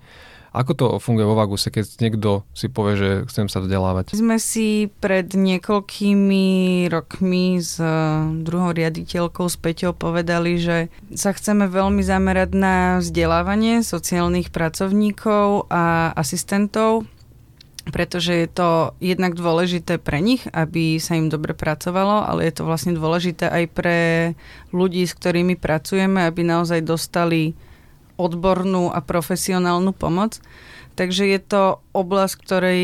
Ako 0.55 0.71
to 0.73 0.85
funguje 1.03 1.27
vo 1.27 1.35
Vaguse, 1.35 1.67
keď 1.67 1.85
niekto 1.99 2.47
si 2.55 2.71
povie, 2.71 2.95
že 2.95 3.09
chcem 3.27 3.51
sa 3.51 3.59
vzdelávať? 3.59 4.15
Sme 4.15 4.39
si 4.39 4.87
pred 4.87 5.27
niekoľkými 5.27 6.45
rokmi 6.87 7.59
s 7.59 7.77
eh, 7.79 7.91
druhou 8.41 8.71
riaditeľkou 8.71 9.45
s 9.47 9.57
Peťou 9.59 9.91
povedali, 9.91 10.59
že 10.59 10.77
sa 11.13 11.35
chceme 11.35 11.67
veľmi 11.67 12.01
zamerať 12.01 12.49
na 12.55 12.75
vzdelávanie 13.03 13.83
sociálnych 13.83 14.49
pracovníkov 14.53 15.67
a 15.67 16.15
asistentov, 16.15 17.05
pretože 17.89 18.35
je 18.35 18.47
to 18.47 18.69
jednak 18.99 19.35
dôležité 19.35 19.99
pre 19.99 20.19
nich, 20.19 20.43
aby 20.51 20.99
sa 20.99 21.15
im 21.15 21.31
dobre 21.31 21.55
pracovalo, 21.55 22.23
ale 22.27 22.47
je 22.47 22.53
to 22.59 22.63
vlastne 22.67 22.95
dôležité 22.95 23.47
aj 23.47 23.63
pre 23.71 23.99
ľudí, 24.75 25.07
s 25.07 25.15
ktorými 25.15 25.55
pracujeme, 25.55 26.27
aby 26.27 26.43
naozaj 26.43 26.83
dostali 26.83 27.55
odbornú 28.17 28.89
a 28.91 28.99
profesionálnu 28.99 29.93
pomoc. 29.93 30.41
Takže 30.97 31.29
je 31.29 31.39
to 31.39 31.63
oblasť, 31.93 32.33
ktorej, 32.41 32.83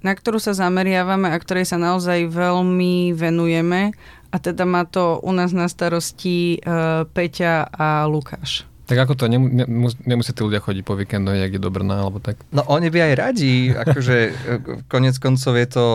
na 0.00 0.16
ktorú 0.16 0.40
sa 0.40 0.56
zameriavame 0.56 1.28
a 1.28 1.36
ktorej 1.36 1.68
sa 1.68 1.76
naozaj 1.76 2.32
veľmi 2.32 3.12
venujeme. 3.12 3.92
A 4.34 4.36
teda 4.42 4.66
má 4.66 4.82
to 4.88 5.22
u 5.22 5.30
nás 5.30 5.54
na 5.54 5.70
starosti 5.70 6.58
uh, 6.64 7.06
Peťa 7.06 7.70
a 7.70 8.08
Lukáš. 8.10 8.66
Tak 8.84 9.08
ako 9.08 9.14
to, 9.16 9.24
nemus, 9.30 9.96
nemusí 10.04 10.36
tí 10.36 10.44
ľudia 10.44 10.60
chodiť 10.60 10.84
po 10.84 10.92
víkendu 10.92 11.32
niekde 11.32 11.56
do 11.56 11.72
Brna, 11.72 12.04
alebo 12.04 12.20
tak? 12.20 12.36
No 12.52 12.66
oni 12.68 12.92
by 12.92 12.98
aj 13.00 13.14
radi, 13.16 13.72
akože 13.72 14.16
e, 14.28 14.32
konec 14.92 15.16
koncov 15.16 15.56
je 15.56 15.68
to 15.72 15.86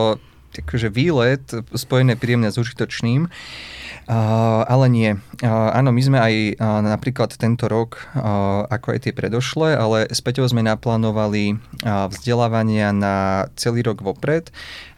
akože 0.49 0.89
výlet 0.89 1.45
spojené 1.77 2.17
príjemne 2.17 2.49
s 2.49 2.57
užitočným. 2.57 3.29
Uh, 3.29 3.78
ale 4.09 4.89
nie. 4.89 5.11
Uh, 5.45 5.69
áno, 5.69 5.93
my 5.93 6.01
sme 6.01 6.17
aj 6.17 6.35
uh, 6.57 6.81
napríklad 6.81 7.29
tento 7.37 7.69
rok, 7.69 8.01
uh, 8.17 8.65
ako 8.65 8.97
aj 8.97 8.99
tie 9.05 9.13
predošle, 9.13 9.77
ale 9.77 10.09
s 10.09 10.25
sme 10.25 10.65
naplánovali 10.65 11.61
uh, 11.85 12.09
vzdelávania 12.09 12.89
na 12.89 13.15
celý 13.53 13.85
rok 13.85 14.01
vopred. 14.01 14.49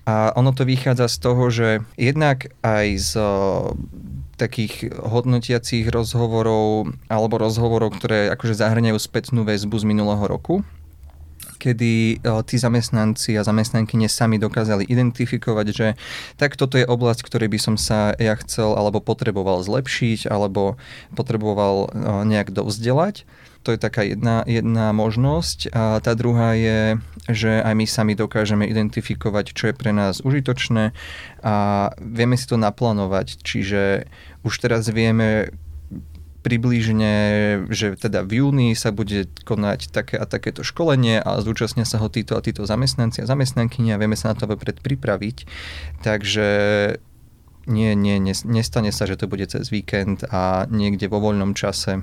A 0.07 0.31
ono 0.33 0.55
to 0.55 0.63
vychádza 0.63 1.11
z 1.11 1.17
toho, 1.21 1.43
že 1.51 1.69
jednak 1.99 2.55
aj 2.65 2.87
z 2.97 3.11
takých 4.39 4.89
hodnotiacich 4.97 5.85
rozhovorov 5.93 6.89
alebo 7.05 7.37
rozhovorov, 7.37 7.93
ktoré 8.01 8.33
akože 8.33 8.57
zahrňajú 8.57 8.97
spätnú 8.97 9.45
väzbu 9.45 9.77
z 9.77 9.85
minulého 9.85 10.25
roku, 10.25 10.65
kedy 11.61 12.17
eh, 12.17 12.41
tí 12.45 12.55
zamestnanci 12.57 13.37
a 13.37 13.45
zamestnanky 13.45 13.93
sami 14.09 14.41
dokázali 14.41 14.89
identifikovať, 14.89 15.67
že 15.69 15.87
tak 16.41 16.57
toto 16.57 16.81
je 16.81 16.89
oblasť, 16.89 17.21
ktorej 17.21 17.53
by 17.53 17.59
som 17.61 17.75
sa 17.77 18.17
ja 18.17 18.33
chcel 18.41 18.73
alebo 18.73 18.97
potreboval 18.97 19.61
zlepšiť 19.61 20.25
alebo 20.25 20.81
potreboval 21.13 21.87
eh, 21.87 22.25
nejak 22.25 22.49
dovzdelať. 22.49 23.29
To 23.61 23.69
je 23.69 23.77
taká 23.77 24.01
jedna, 24.01 24.41
jedna 24.49 24.89
možnosť. 24.89 25.69
A 25.69 26.01
tá 26.01 26.17
druhá 26.17 26.57
je, 26.57 26.97
že 27.29 27.61
aj 27.61 27.73
my 27.77 27.85
sami 27.85 28.13
dokážeme 28.17 28.65
identifikovať, 28.65 29.53
čo 29.53 29.69
je 29.69 29.77
pre 29.77 29.93
nás 29.93 30.17
užitočné 30.25 30.97
a 31.45 31.55
vieme 32.01 32.41
si 32.41 32.49
to 32.49 32.57
naplánovať. 32.57 33.37
Čiže 33.45 34.09
už 34.41 34.53
teraz 34.65 34.89
vieme, 34.89 35.53
približne, 36.41 37.13
že 37.69 37.93
teda 37.93 38.25
v 38.25 38.41
júni 38.41 38.69
sa 38.73 38.89
bude 38.89 39.29
konať 39.45 39.93
také 39.93 40.17
a 40.17 40.25
takéto 40.25 40.65
školenie 40.65 41.21
a 41.21 41.37
zúčastnia 41.41 41.85
sa 41.85 42.01
ho 42.01 42.09
títo 42.09 42.33
a 42.33 42.41
títo 42.41 42.65
zamestnanci 42.65 43.21
a 43.21 43.29
zamestnankyni 43.29 43.93
a 43.93 44.01
vieme 44.01 44.17
sa 44.17 44.33
na 44.33 44.35
to 44.37 44.49
vopred 44.49 44.81
pripraviť. 44.81 45.45
Takže 46.01 46.49
nie, 47.69 47.93
nie, 47.93 48.17
nestane 48.25 48.89
sa, 48.89 49.05
že 49.05 49.21
to 49.21 49.29
bude 49.29 49.45
cez 49.45 49.69
víkend 49.69 50.25
a 50.33 50.65
niekde 50.65 51.05
vo 51.05 51.21
voľnom 51.21 51.53
čase. 51.53 52.01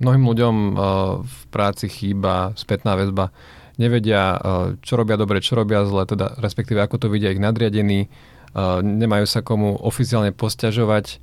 Mnohým 0.00 0.24
ľuďom 0.24 0.56
uh, 0.56 0.74
v 1.20 1.40
práci 1.52 1.92
chýba 1.92 2.56
spätná 2.56 2.96
väzba. 2.96 3.36
Nevedia, 3.76 4.32
uh, 4.32 4.40
čo 4.80 4.96
robia 4.96 5.20
dobre, 5.20 5.44
čo 5.44 5.60
robia 5.60 5.84
zle, 5.84 6.08
teda 6.08 6.40
respektíve 6.40 6.80
ako 6.80 7.04
to 7.04 7.06
vidia 7.12 7.36
ich 7.36 7.40
nadriadení, 7.40 8.08
uh, 8.08 8.80
nemajú 8.80 9.28
sa 9.28 9.44
komu 9.44 9.76
oficiálne 9.76 10.32
posťažovať 10.32 11.20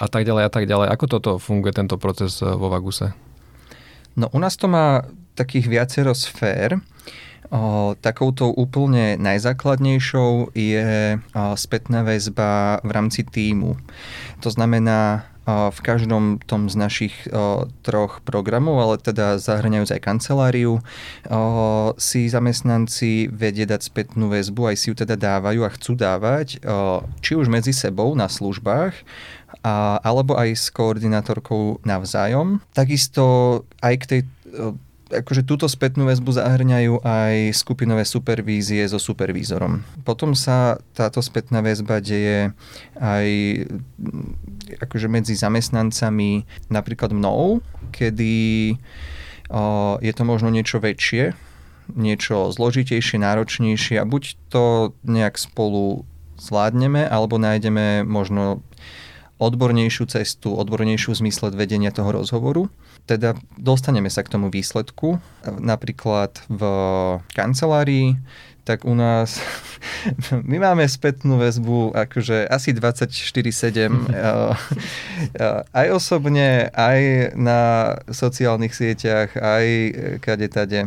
a 0.00 0.06
tak 0.08 0.24
ďalej 0.24 0.48
a 0.48 0.50
tak 0.50 0.64
ďalej. 0.64 0.88
Ako 0.96 1.06
toto 1.06 1.30
funguje, 1.36 1.76
tento 1.76 2.00
proces 2.00 2.40
eh, 2.40 2.48
vo 2.48 2.72
Vaguse? 2.72 3.12
No 4.16 4.32
u 4.32 4.40
nás 4.40 4.56
to 4.56 4.66
má 4.66 5.04
takých 5.38 5.70
viacero 5.70 6.16
sfér. 6.16 6.82
Takouto 7.98 8.46
úplne 8.54 9.18
najzákladnejšou 9.18 10.54
je 10.54 11.18
spätná 11.58 12.06
väzba 12.06 12.78
v 12.86 12.90
rámci 12.94 13.26
týmu. 13.26 13.74
To 14.38 14.48
znamená, 14.54 15.30
v 15.50 15.80
každom 15.82 16.38
tom 16.44 16.68
z 16.68 16.76
našich 16.76 17.14
o, 17.32 17.66
troch 17.82 18.20
programov, 18.22 18.76
ale 18.78 18.96
teda 19.00 19.40
zahrňajúc 19.40 19.90
aj 19.96 20.04
kanceláriu, 20.04 20.84
si 21.96 22.28
zamestnanci 22.28 23.32
vedie 23.32 23.64
dať 23.64 23.80
spätnú 23.82 24.30
väzbu, 24.30 24.70
aj 24.70 24.76
si 24.76 24.86
ju 24.92 24.94
teda 24.94 25.16
dávajú 25.16 25.64
a 25.64 25.74
chcú 25.74 25.96
dávať, 25.96 26.60
či 27.24 27.32
už 27.34 27.50
medzi 27.50 27.72
sebou 27.72 28.12
na 28.14 28.28
službách, 28.28 28.94
a, 29.60 29.98
alebo 30.00 30.38
aj 30.38 30.56
s 30.56 30.66
koordinátorkou 30.70 31.82
navzájom. 31.84 32.62
Takisto 32.72 33.64
aj 33.82 33.94
k 34.00 34.04
tej 34.06 34.20
akože 35.10 35.42
túto 35.42 35.66
spätnú 35.66 36.06
väzbu 36.06 36.30
zahrňajú 36.38 37.02
aj 37.02 37.50
skupinové 37.58 38.06
supervízie 38.06 38.86
so 38.86 39.02
supervízorom. 39.02 39.82
Potom 40.06 40.38
sa 40.38 40.78
táto 40.94 41.18
spätná 41.18 41.58
väzba 41.66 41.98
deje 41.98 42.54
aj 42.94 43.26
akože 44.78 45.10
medzi 45.10 45.34
zamestnancami 45.34 46.46
napríklad 46.70 47.10
mnou, 47.10 47.58
kedy 47.90 48.78
o, 49.50 49.98
je 49.98 50.12
to 50.14 50.22
možno 50.22 50.46
niečo 50.46 50.78
väčšie, 50.78 51.34
niečo 51.98 52.54
zložitejšie, 52.54 53.18
náročnejšie 53.18 53.98
a 53.98 54.06
buď 54.06 54.38
to 54.46 54.94
nejak 55.02 55.42
spolu 55.42 56.06
zvládneme, 56.38 57.02
alebo 57.02 57.36
nájdeme 57.36 58.06
možno 58.06 58.62
odbornejšiu 59.40 60.04
cestu, 60.06 60.52
odbornejšiu 60.52 61.16
zmysle 61.16 61.56
vedenia 61.56 61.88
toho 61.88 62.12
rozhovoru. 62.12 62.68
Teda 63.08 63.34
dostaneme 63.56 64.12
sa 64.12 64.20
k 64.20 64.36
tomu 64.36 64.52
výsledku. 64.52 65.16
Napríklad 65.48 66.44
v 66.52 66.62
kancelárii 67.32 68.20
tak 68.64 68.84
u 68.84 68.94
nás 68.94 69.40
my 70.50 70.60
máme 70.60 70.84
spätnú 70.86 71.40
väzbu 71.40 71.96
akože 71.96 72.46
asi 72.46 72.70
24-7 72.76 74.12
aj 75.80 75.86
osobne, 75.90 76.68
aj 76.70 77.32
na 77.34 77.60
sociálnych 78.06 78.76
sieťach, 78.76 79.34
aj 79.34 79.66
kade 80.22 80.48
tade. 80.52 80.80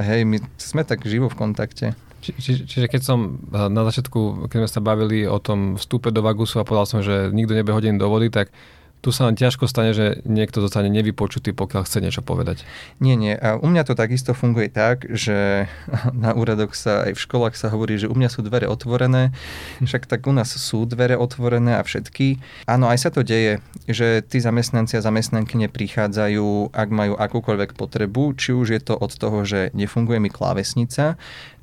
Hej, 0.00 0.20
my 0.24 0.38
sme 0.56 0.86
tak 0.86 1.04
živo 1.04 1.28
v 1.28 1.36
kontakte. 1.36 1.86
Či, 2.22 2.30
či, 2.38 2.52
čiže 2.62 2.86
keď 2.86 3.02
som 3.02 3.42
eh, 3.50 3.66
na 3.66 3.82
začiatku, 3.82 4.46
keď 4.46 4.58
sme 4.62 4.70
sa 4.70 4.80
bavili 4.80 5.26
o 5.26 5.42
tom 5.42 5.74
vstupe 5.74 6.14
do 6.14 6.22
Vagusu 6.22 6.62
a 6.62 6.66
povedal 6.66 6.86
som, 6.86 7.00
že 7.02 7.34
nikto 7.34 7.58
nebe 7.58 7.74
hodín 7.74 7.98
do 7.98 8.06
vody, 8.06 8.30
tak 8.30 8.54
tu 9.02 9.10
sa 9.10 9.26
len 9.26 9.34
ťažko 9.34 9.66
stane, 9.66 9.90
že 9.90 10.22
niekto 10.22 10.62
zostane 10.62 10.86
nevypočutý, 10.86 11.50
pokiaľ 11.50 11.82
chce 11.82 11.98
niečo 11.98 12.22
povedať. 12.22 12.62
Nie, 13.02 13.18
nie. 13.18 13.34
A 13.34 13.58
u 13.58 13.66
mňa 13.66 13.82
to 13.82 13.98
takisto 13.98 14.30
funguje 14.30 14.70
tak, 14.70 15.10
že 15.10 15.66
na 16.24 16.30
úradoch 16.38 16.78
sa 16.78 17.10
aj 17.10 17.18
v 17.18 17.22
školách 17.26 17.58
sa 17.58 17.74
hovorí, 17.74 17.98
že 17.98 18.06
u 18.06 18.14
mňa 18.14 18.30
sú 18.30 18.46
dvere 18.46 18.70
otvorené, 18.70 19.34
však 19.82 20.06
tak 20.06 20.22
u 20.30 20.32
nás 20.32 20.54
sú 20.54 20.86
dvere 20.86 21.18
otvorené 21.18 21.76
a 21.76 21.82
všetky. 21.82 22.38
Áno, 22.70 22.86
aj 22.86 22.98
sa 23.02 23.10
to 23.10 23.26
deje, 23.26 23.58
že 23.90 24.22
tí 24.22 24.38
zamestnanci 24.38 24.94
a 24.94 25.04
zamestnanky 25.04 25.58
neprichádzajú, 25.66 26.70
ak 26.70 26.88
majú 26.94 27.18
akúkoľvek 27.18 27.74
potrebu, 27.74 28.38
či 28.38 28.54
už 28.54 28.78
je 28.78 28.80
to 28.80 28.94
od 28.94 29.10
toho, 29.18 29.42
že 29.42 29.74
nefunguje 29.74 30.22
mi 30.22 30.30
klávesnica, 30.30 31.18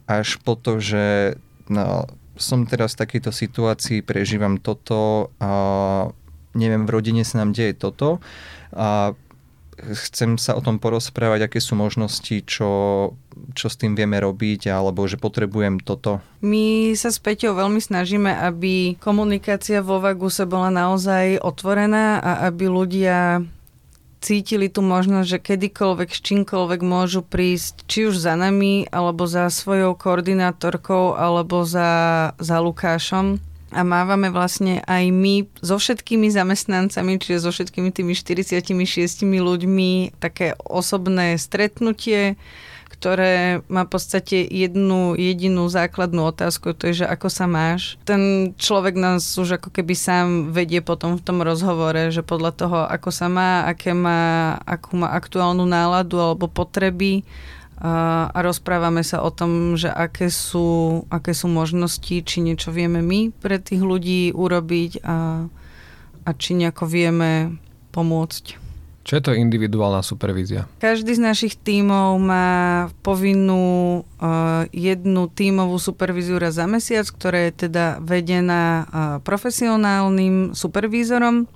až 0.10 0.42
po 0.42 0.58
to, 0.58 0.82
že 0.82 1.38
no, 1.70 2.10
som 2.42 2.66
teraz 2.66 2.98
v 2.98 3.06
takejto 3.06 3.30
situácii, 3.30 4.02
prežívam 4.02 4.58
toto 4.58 5.30
a 5.38 5.52
neviem, 6.58 6.90
v 6.90 6.94
rodine 6.98 7.22
sa 7.22 7.46
nám 7.46 7.54
deje 7.54 7.78
toto 7.78 8.18
a 8.74 9.14
chcem 9.80 10.36
sa 10.36 10.60
o 10.60 10.62
tom 10.66 10.76
porozprávať, 10.76 11.48
aké 11.48 11.60
sú 11.64 11.80
možnosti, 11.80 12.44
čo, 12.44 12.72
čo 13.56 13.68
s 13.72 13.80
tým 13.80 13.96
vieme 13.96 14.20
robiť, 14.20 14.68
alebo 14.68 15.08
že 15.08 15.16
potrebujem 15.16 15.80
toto. 15.80 16.20
My 16.44 16.92
sa 17.00 17.14
s 17.14 17.20
Peťou 17.24 17.56
veľmi 17.56 17.80
snažíme, 17.80 18.28
aby 18.44 19.00
komunikácia 19.00 19.80
vo 19.80 20.04
Vaguse 20.04 20.44
bola 20.44 20.68
naozaj 20.68 21.40
otvorená 21.40 22.20
a 22.20 22.32
aby 22.52 22.68
ľudia 22.68 23.44
cítili 24.20 24.68
tú 24.68 24.84
možnosť, 24.84 25.28
že 25.28 25.40
kedykoľvek 25.40 26.10
s 26.12 26.20
čímkoľvek 26.20 26.80
môžu 26.84 27.24
prísť, 27.24 27.88
či 27.88 28.00
už 28.12 28.20
za 28.20 28.36
nami, 28.36 28.88
alebo 28.92 29.26
za 29.26 29.48
svojou 29.48 29.96
koordinátorkou, 29.96 31.16
alebo 31.16 31.64
za, 31.64 32.32
za 32.38 32.58
Lukášom. 32.60 33.40
A 33.70 33.86
mávame 33.86 34.34
vlastne 34.34 34.82
aj 34.90 35.14
my 35.14 35.46
so 35.62 35.78
všetkými 35.78 36.34
zamestnancami, 36.34 37.22
čiže 37.22 37.46
so 37.46 37.52
všetkými 37.54 37.94
tými 37.94 38.18
46 38.18 38.74
ľuďmi 39.24 40.18
také 40.18 40.58
osobné 40.58 41.38
stretnutie, 41.38 42.34
ktoré 43.00 43.64
má 43.72 43.88
v 43.88 43.96
podstate 43.96 44.44
jednu 44.44 45.16
jedinú 45.16 45.72
základnú 45.72 46.28
otázku, 46.36 46.76
to 46.76 46.92
je, 46.92 47.02
že 47.02 47.06
ako 47.08 47.32
sa 47.32 47.48
máš. 47.48 47.96
Ten 48.04 48.52
človek 48.60 49.00
nás 49.00 49.24
už 49.40 49.56
ako 49.56 49.72
keby 49.72 49.96
sám 49.96 50.52
vedie 50.52 50.84
potom 50.84 51.16
v 51.16 51.24
tom 51.24 51.40
rozhovore, 51.40 52.12
že 52.12 52.28
podľa 52.28 52.52
toho, 52.60 52.80
ako 52.84 53.08
sa 53.08 53.32
má, 53.32 53.64
aké 53.64 53.96
má, 53.96 54.60
akú 54.68 55.00
má 55.00 55.16
aktuálnu 55.16 55.64
náladu 55.64 56.20
alebo 56.20 56.52
potreby, 56.52 57.24
a, 57.80 58.28
rozprávame 58.36 59.08
sa 59.08 59.24
o 59.24 59.32
tom, 59.32 59.80
že 59.80 59.88
aké 59.88 60.28
sú, 60.28 61.08
aké 61.08 61.32
sú 61.32 61.48
možnosti, 61.48 62.12
či 62.20 62.38
niečo 62.44 62.76
vieme 62.76 63.00
my 63.00 63.32
pre 63.32 63.64
tých 63.64 63.80
ľudí 63.80 64.36
urobiť 64.36 65.08
a, 65.08 65.48
a 66.28 66.30
či 66.36 66.60
nejako 66.60 66.84
vieme 66.84 67.56
pomôcť. 67.96 68.69
Čo 69.00 69.18
je 69.18 69.24
to 69.26 69.32
individuálna 69.34 70.06
supervízia? 70.06 70.70
Každý 70.78 71.18
z 71.18 71.22
našich 71.24 71.58
tímov 71.58 72.20
má 72.22 72.48
povinnú 73.02 74.04
uh, 74.04 74.68
jednu 74.70 75.32
tímovú 75.34 75.82
supervíziu 75.82 76.38
raz 76.38 76.60
za 76.60 76.70
mesiac, 76.70 77.08
ktorá 77.10 77.50
je 77.50 77.70
teda 77.70 77.98
vedená 78.04 78.64
uh, 78.86 78.86
profesionálnym 79.24 80.54
supervízorom. 80.54 81.50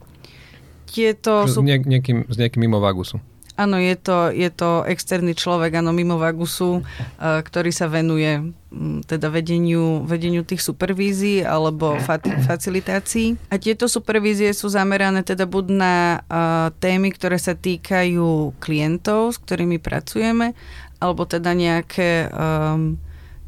Tieto 0.90 1.46
sú... 1.46 1.62
S, 1.62 1.68
niek- 1.68 1.86
niekým, 1.86 2.26
s 2.26 2.36
nejakým 2.40 2.62
mimo 2.64 2.82
Vagusu. 2.82 3.22
Áno, 3.54 3.78
je 3.78 3.94
to, 3.94 4.34
je 4.34 4.50
to 4.50 4.82
externý 4.90 5.38
človek, 5.38 5.78
áno, 5.78 5.94
mimo 5.94 6.18
Vagusu, 6.18 6.82
uh, 6.82 7.38
ktorý 7.46 7.70
sa 7.70 7.86
venuje 7.86 8.42
um, 8.42 9.06
teda 9.06 9.30
vedeniu, 9.30 10.02
vedeniu 10.10 10.42
tých 10.42 10.66
supervízií 10.66 11.46
alebo 11.46 12.02
fa- 12.02 12.18
facilitácií. 12.18 13.38
A 13.54 13.62
tieto 13.62 13.86
supervízie 13.86 14.50
sú 14.58 14.74
zamerané 14.74 15.22
teda 15.22 15.46
buď 15.46 15.66
na 15.70 15.96
uh, 16.26 16.74
témy, 16.82 17.14
ktoré 17.14 17.38
sa 17.38 17.54
týkajú 17.54 18.58
klientov, 18.58 19.38
s 19.38 19.42
ktorými 19.46 19.78
pracujeme, 19.78 20.58
alebo 20.98 21.30
teda 21.30 21.54
nejaké 21.54 22.34
um, 22.34 22.98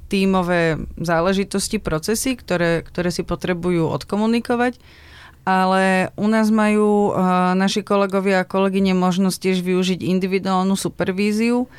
tímové 0.05 0.77
záležitosti, 1.01 1.81
procesy, 1.81 2.37
ktoré, 2.37 2.85
ktoré 2.85 3.09
si 3.09 3.25
potrebujú 3.25 3.89
odkomunikovať 3.89 4.77
ale 5.45 6.09
u 6.17 6.25
nás 6.25 6.49
majú 6.49 7.13
uh, 7.13 7.53
naši 7.53 7.85
kolegovia 7.85 8.41
a 8.41 8.49
kolegyne 8.49 8.97
možnosť 8.97 9.37
tiež 9.37 9.57
využiť 9.61 10.01
individuálnu 10.01 10.73
supervíziu, 10.73 11.69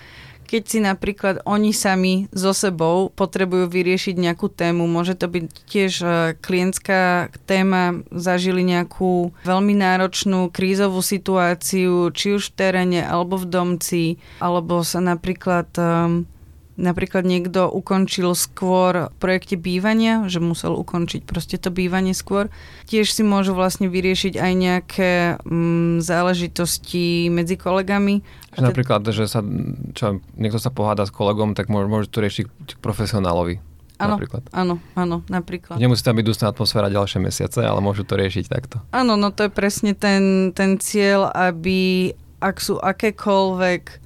keď 0.47 0.63
si 0.63 0.79
napríklad 0.79 1.43
oni 1.43 1.75
sami 1.75 2.31
so 2.31 2.55
sebou 2.55 3.11
potrebujú 3.11 3.67
vyriešiť 3.67 4.15
nejakú 4.15 4.47
tému. 4.47 4.87
Môže 4.87 5.19
to 5.19 5.27
byť 5.27 5.45
tiež 5.67 5.93
uh, 6.07 6.11
klientská 6.39 7.35
téma, 7.51 8.07
zažili 8.15 8.63
nejakú 8.63 9.35
veľmi 9.43 9.75
náročnú 9.75 10.55
krízovú 10.55 11.03
situáciu, 11.03 12.15
či 12.15 12.39
už 12.39 12.55
v 12.55 12.55
teréne, 12.55 13.01
alebo 13.03 13.35
v 13.35 13.51
domci, 13.51 14.05
alebo 14.39 14.87
sa 14.87 15.03
napríklad 15.03 15.67
um, 15.75 16.31
napríklad 16.77 17.25
niekto 17.25 17.67
ukončil 17.69 18.37
skôr 18.37 19.09
projekte 19.17 19.57
bývania, 19.57 20.29
že 20.29 20.39
musel 20.39 20.77
ukončiť 20.77 21.25
proste 21.25 21.57
to 21.57 21.73
bývanie 21.73 22.13
skôr. 22.13 22.53
Tiež 22.87 23.11
si 23.11 23.25
môžu 23.25 23.57
vlastne 23.57 23.89
vyriešiť 23.89 24.37
aj 24.37 24.53
nejaké 24.55 25.11
mm, 25.43 26.05
záležitosti 26.05 27.33
medzi 27.33 27.57
kolegami. 27.57 28.21
Že 28.55 28.63
napríklad, 28.73 29.01
že 29.11 29.25
sa, 29.29 29.41
čo, 29.97 30.21
niekto 30.37 30.61
sa 30.61 30.71
poháda 30.71 31.09
s 31.09 31.13
kolegom, 31.13 31.57
tak 31.57 31.73
môže, 31.73 31.89
môže 31.89 32.09
to 32.13 32.21
riešiť 32.21 32.79
profesionálovi. 32.81 33.61
Áno, 33.97 34.21
napríklad. 34.21 34.45
áno, 34.53 34.77
áno, 34.93 35.25
napríklad. 35.33 35.81
Nemusí 35.81 36.05
tam 36.05 36.21
byť 36.21 36.27
dusná 36.29 36.53
atmosféra 36.53 36.93
ďalšie 36.93 37.17
mesiace, 37.17 37.65
ale 37.65 37.81
môžu 37.81 38.05
to 38.05 38.21
riešiť 38.21 38.45
takto. 38.45 38.77
Áno, 38.93 39.17
no 39.17 39.33
to 39.33 39.49
je 39.49 39.53
presne 39.53 39.97
ten, 39.97 40.53
ten 40.53 40.77
cieľ, 40.77 41.33
aby 41.33 42.13
ak 42.37 42.61
sú 42.61 42.77
akékoľvek 42.77 44.06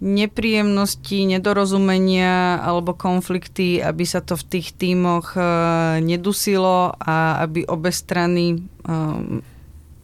nepríjemnosti, 0.00 1.28
nedorozumenia 1.28 2.64
alebo 2.64 2.96
konflikty, 2.96 3.84
aby 3.84 4.08
sa 4.08 4.24
to 4.24 4.32
v 4.34 4.44
tých 4.48 4.72
tímoch 4.72 5.36
e, 5.36 5.40
nedusilo 6.00 6.96
a 6.96 7.44
aby 7.44 7.68
obe 7.68 7.92
strany 7.92 8.56
e, 8.56 8.58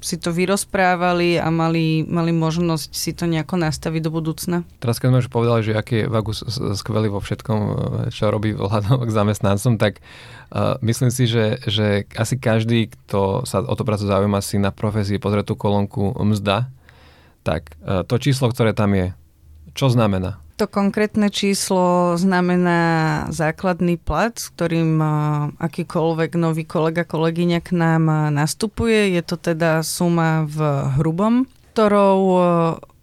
si 0.06 0.20
to 0.20 0.30
vyrozprávali 0.30 1.40
a 1.40 1.48
mali, 1.48 2.04
mali 2.04 2.30
možnosť 2.30 2.92
si 2.92 3.10
to 3.16 3.24
nejako 3.24 3.56
nastaviť 3.56 4.00
do 4.04 4.12
budúcna. 4.12 4.62
Teraz 4.78 5.00
keď 5.00 5.08
sme 5.10 5.22
už 5.24 5.32
povedali, 5.32 5.60
že 5.64 5.72
aký 5.72 6.04
je 6.04 6.12
Vagus 6.12 6.44
skvelý 6.76 7.08
vo 7.08 7.24
všetkom, 7.24 7.58
e, 7.58 7.72
čo 8.12 8.28
robí 8.28 8.52
vzhľadom 8.52 9.02
k 9.02 9.10
zamestnancom, 9.10 9.80
tak 9.80 10.04
uh, 10.52 10.76
myslím 10.84 11.08
si, 11.08 11.24
že, 11.24 11.58
že 11.64 12.04
asi 12.14 12.36
každý, 12.36 12.92
kto 12.92 13.48
sa 13.48 13.64
o 13.64 13.74
to 13.74 13.82
prácu 13.82 14.04
zaujíma, 14.04 14.44
si 14.44 14.60
na 14.60 14.70
profesii 14.70 15.16
pozrie 15.16 15.42
tú 15.42 15.56
kolónku 15.56 16.12
mzda, 16.20 16.68
tak 17.42 17.74
uh, 17.80 18.04
to 18.04 18.20
číslo, 18.20 18.52
ktoré 18.52 18.76
tam 18.76 18.92
je, 18.94 19.16
čo 19.76 19.92
znamená? 19.92 20.40
To 20.56 20.64
konkrétne 20.64 21.28
číslo 21.28 22.16
znamená 22.16 23.28
základný 23.28 24.00
plat, 24.00 24.32
s 24.32 24.48
ktorým 24.56 24.96
akýkoľvek 25.60 26.32
nový 26.40 26.64
kolega, 26.64 27.04
kolegyňa 27.04 27.60
k 27.60 27.70
nám 27.76 28.32
nastupuje. 28.32 29.12
Je 29.12 29.20
to 29.20 29.36
teda 29.36 29.84
suma 29.84 30.48
v 30.48 30.88
hrubom, 30.96 31.44
ktorou 31.76 32.20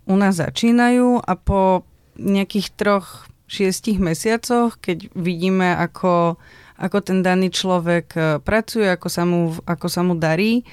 u 0.09 0.15
nás 0.17 0.33
začínajú 0.41 1.21
a 1.21 1.33
po 1.37 1.85
nejakých 2.17 2.73
troch, 2.73 3.29
šiestich 3.45 4.01
mesiacoch, 4.01 4.81
keď 4.81 5.13
vidíme, 5.13 5.77
ako, 5.77 6.41
ako 6.81 6.97
ten 7.05 7.21
daný 7.21 7.53
človek 7.53 8.41
pracuje, 8.41 8.89
ako 8.89 9.07
sa 9.13 9.29
mu, 9.29 9.53
ako 9.61 9.87
sa 9.93 10.01
mu 10.01 10.17
darí, 10.17 10.65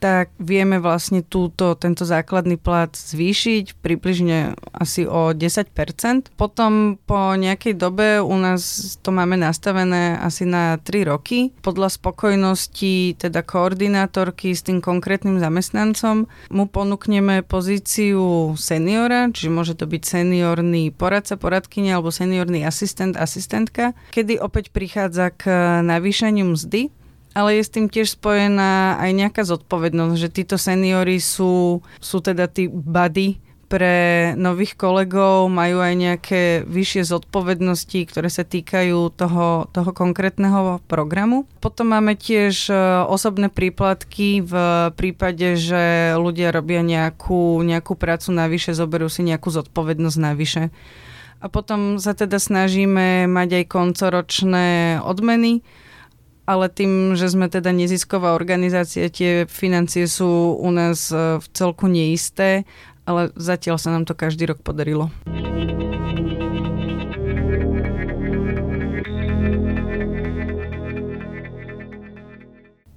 tak 0.00 0.32
vieme 0.40 0.80
vlastne 0.80 1.20
túto, 1.20 1.76
tento 1.76 2.08
základný 2.08 2.56
plat 2.56 2.88
zvýšiť 2.88 3.76
približne 3.84 4.56
asi 4.72 5.04
o 5.04 5.36
10%. 5.36 6.32
Potom 6.40 6.96
po 7.04 7.36
nejakej 7.36 7.76
dobe 7.76 8.24
u 8.24 8.32
nás 8.40 8.96
to 9.04 9.12
máme 9.12 9.36
nastavené 9.36 10.16
asi 10.16 10.48
na 10.48 10.80
3 10.80 11.04
roky. 11.04 11.52
Podľa 11.60 11.92
spokojnosti 12.00 13.20
teda 13.20 13.44
koordinátorky 13.44 14.56
s 14.56 14.64
tým 14.64 14.80
konkrétnym 14.80 15.36
zamestnancom 15.36 16.24
mu 16.48 16.64
ponúkneme 16.64 17.44
pozíciu 17.44 18.56
seniora, 18.56 19.28
čiže 19.28 19.52
môže 19.52 19.74
to 19.76 19.84
byť 19.84 20.02
seniorný 20.02 20.96
poradca, 20.96 21.36
poradkynia 21.36 22.00
alebo 22.00 22.08
seniorný 22.08 22.64
asistent, 22.64 23.20
asistentka, 23.20 23.92
kedy 24.16 24.40
opäť 24.40 24.72
prichádza 24.72 25.28
k 25.28 25.52
navýšeniu 25.84 26.56
mzdy 26.56 26.88
ale 27.34 27.60
je 27.60 27.62
s 27.62 27.74
tým 27.74 27.86
tiež 27.86 28.18
spojená 28.18 28.98
aj 28.98 29.10
nejaká 29.14 29.42
zodpovednosť, 29.46 30.14
že 30.18 30.28
títo 30.34 30.56
seniory 30.58 31.22
sú, 31.22 31.78
sú 32.02 32.18
teda 32.18 32.50
tí 32.50 32.66
bady 32.66 33.50
pre 33.70 33.94
nových 34.34 34.74
kolegov, 34.74 35.46
majú 35.46 35.78
aj 35.78 35.94
nejaké 35.94 36.42
vyššie 36.66 37.06
zodpovednosti, 37.06 38.02
ktoré 38.02 38.26
sa 38.26 38.42
týkajú 38.42 39.14
toho, 39.14 39.70
toho 39.70 39.90
konkrétneho 39.94 40.82
programu. 40.90 41.46
Potom 41.62 41.94
máme 41.94 42.18
tiež 42.18 42.66
e, 42.66 42.74
osobné 43.06 43.46
príplatky 43.46 44.42
v 44.42 44.54
prípade, 44.98 45.54
že 45.54 46.12
ľudia 46.18 46.50
robia 46.50 46.82
nejakú, 46.82 47.62
nejakú 47.62 47.94
prácu 47.94 48.34
navyše, 48.34 48.74
zoberú 48.74 49.06
si 49.06 49.22
nejakú 49.22 49.54
zodpovednosť 49.54 50.18
navyše. 50.18 50.74
A 51.38 51.46
potom 51.46 52.02
sa 52.02 52.12
teda 52.12 52.42
snažíme 52.42 53.30
mať 53.30 53.62
aj 53.62 53.64
koncoročné 53.70 54.98
odmeny, 55.06 55.62
ale 56.50 56.66
tým, 56.66 57.14
že 57.14 57.30
sme 57.30 57.46
teda 57.46 57.70
nezisková 57.70 58.34
organizácia, 58.34 59.06
tie 59.06 59.46
financie 59.46 60.10
sú 60.10 60.58
u 60.58 60.70
nás 60.74 61.14
e, 61.14 61.38
v 61.38 61.46
celku 61.54 61.86
neisté, 61.86 62.66
ale 63.06 63.30
zatiaľ 63.38 63.78
sa 63.78 63.94
nám 63.94 64.02
to 64.02 64.18
každý 64.18 64.50
rok 64.50 64.58
podarilo. 64.58 65.14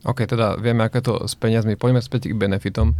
OK, 0.03 0.27
teda 0.27 0.59
vieme, 0.59 0.83
aké 0.83 0.99
to 0.99 1.29
s 1.29 1.37
peniazmi. 1.37 1.79
Poďme 1.79 2.03
späť 2.03 2.27
k 2.27 2.35
benefitom. 2.35 2.97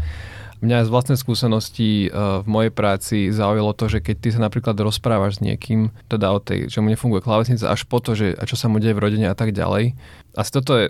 Mňa 0.63 0.88
z 0.88 0.94
vlastnej 0.96 1.20
skúsenosti 1.20 2.08
uh, 2.08 2.39
v 2.39 2.48
mojej 2.48 2.72
práci 2.72 3.18
zaujalo 3.36 3.76
to, 3.76 3.92
že 3.92 4.00
keď 4.00 4.16
ty 4.24 4.30
sa 4.32 4.39
napríklad 4.39 4.80
rozprávaš 4.80 5.36
s 5.36 5.44
niekým, 5.44 5.92
teda 6.08 6.32
o 6.32 6.39
tej, 6.39 6.72
čo 6.72 6.80
mu 6.80 6.88
nefunguje 6.88 7.20
klávesnica, 7.20 7.68
až 7.68 7.84
po 7.84 8.00
to, 8.00 8.16
že 8.16 8.32
a 8.39 8.48
čo 8.48 8.56
sa 8.56 8.72
mu 8.72 8.80
deje 8.80 8.96
v 8.96 9.04
rodine 9.04 9.28
a 9.28 9.36
tak 9.36 9.52
ďalej, 9.52 10.00
asi 10.34 10.52
toto 10.52 10.72
je 10.78 10.86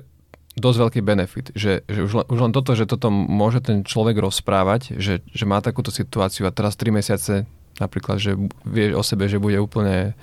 dosť 0.53 0.77
veľký 0.77 1.01
benefit, 1.01 1.47
že, 1.57 1.81
že 1.89 1.99
už, 2.05 2.11
len, 2.13 2.25
už 2.29 2.39
len 2.39 2.53
toto, 2.53 2.77
že 2.77 2.85
toto 2.85 3.09
môže 3.09 3.59
ten 3.65 3.81
človek 3.81 4.21
rozprávať, 4.21 5.01
že, 5.01 5.25
že 5.25 5.43
má 5.49 5.57
takúto 5.65 5.89
situáciu 5.89 6.45
a 6.45 6.53
teraz 6.53 6.77
3 6.77 6.93
mesiace 6.93 7.49
napríklad, 7.81 8.21
že 8.21 8.37
vie 8.61 8.93
o 8.93 9.01
sebe, 9.01 9.25
že 9.25 9.41
bude 9.41 9.57
úplne 9.57 10.13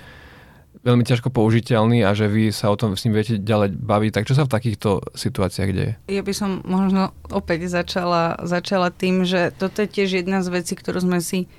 veľmi 0.86 1.02
ťažko 1.02 1.34
použiteľný 1.34 2.06
a 2.06 2.14
že 2.14 2.30
vy 2.30 2.54
sa 2.54 2.70
o 2.72 2.78
tom 2.78 2.94
s 2.94 3.04
ním 3.04 3.18
viete 3.18 3.36
ďalej 3.36 3.74
baviť. 3.74 4.10
Tak 4.14 4.26
čo 4.30 4.38
sa 4.38 4.46
v 4.46 4.54
takýchto 4.54 5.02
situáciách 5.12 5.70
deje? 5.74 5.92
Ja 6.08 6.22
by 6.22 6.32
som 6.32 6.62
možno 6.64 7.12
opäť 7.28 7.68
začala, 7.68 8.38
začala 8.46 8.88
tým, 8.94 9.26
že 9.26 9.52
toto 9.52 9.82
je 9.84 9.90
tiež 9.90 10.24
jedna 10.24 10.40
z 10.40 10.62
vecí, 10.62 10.78
ktorú 10.78 11.02
sme 11.04 11.18
si 11.20 11.50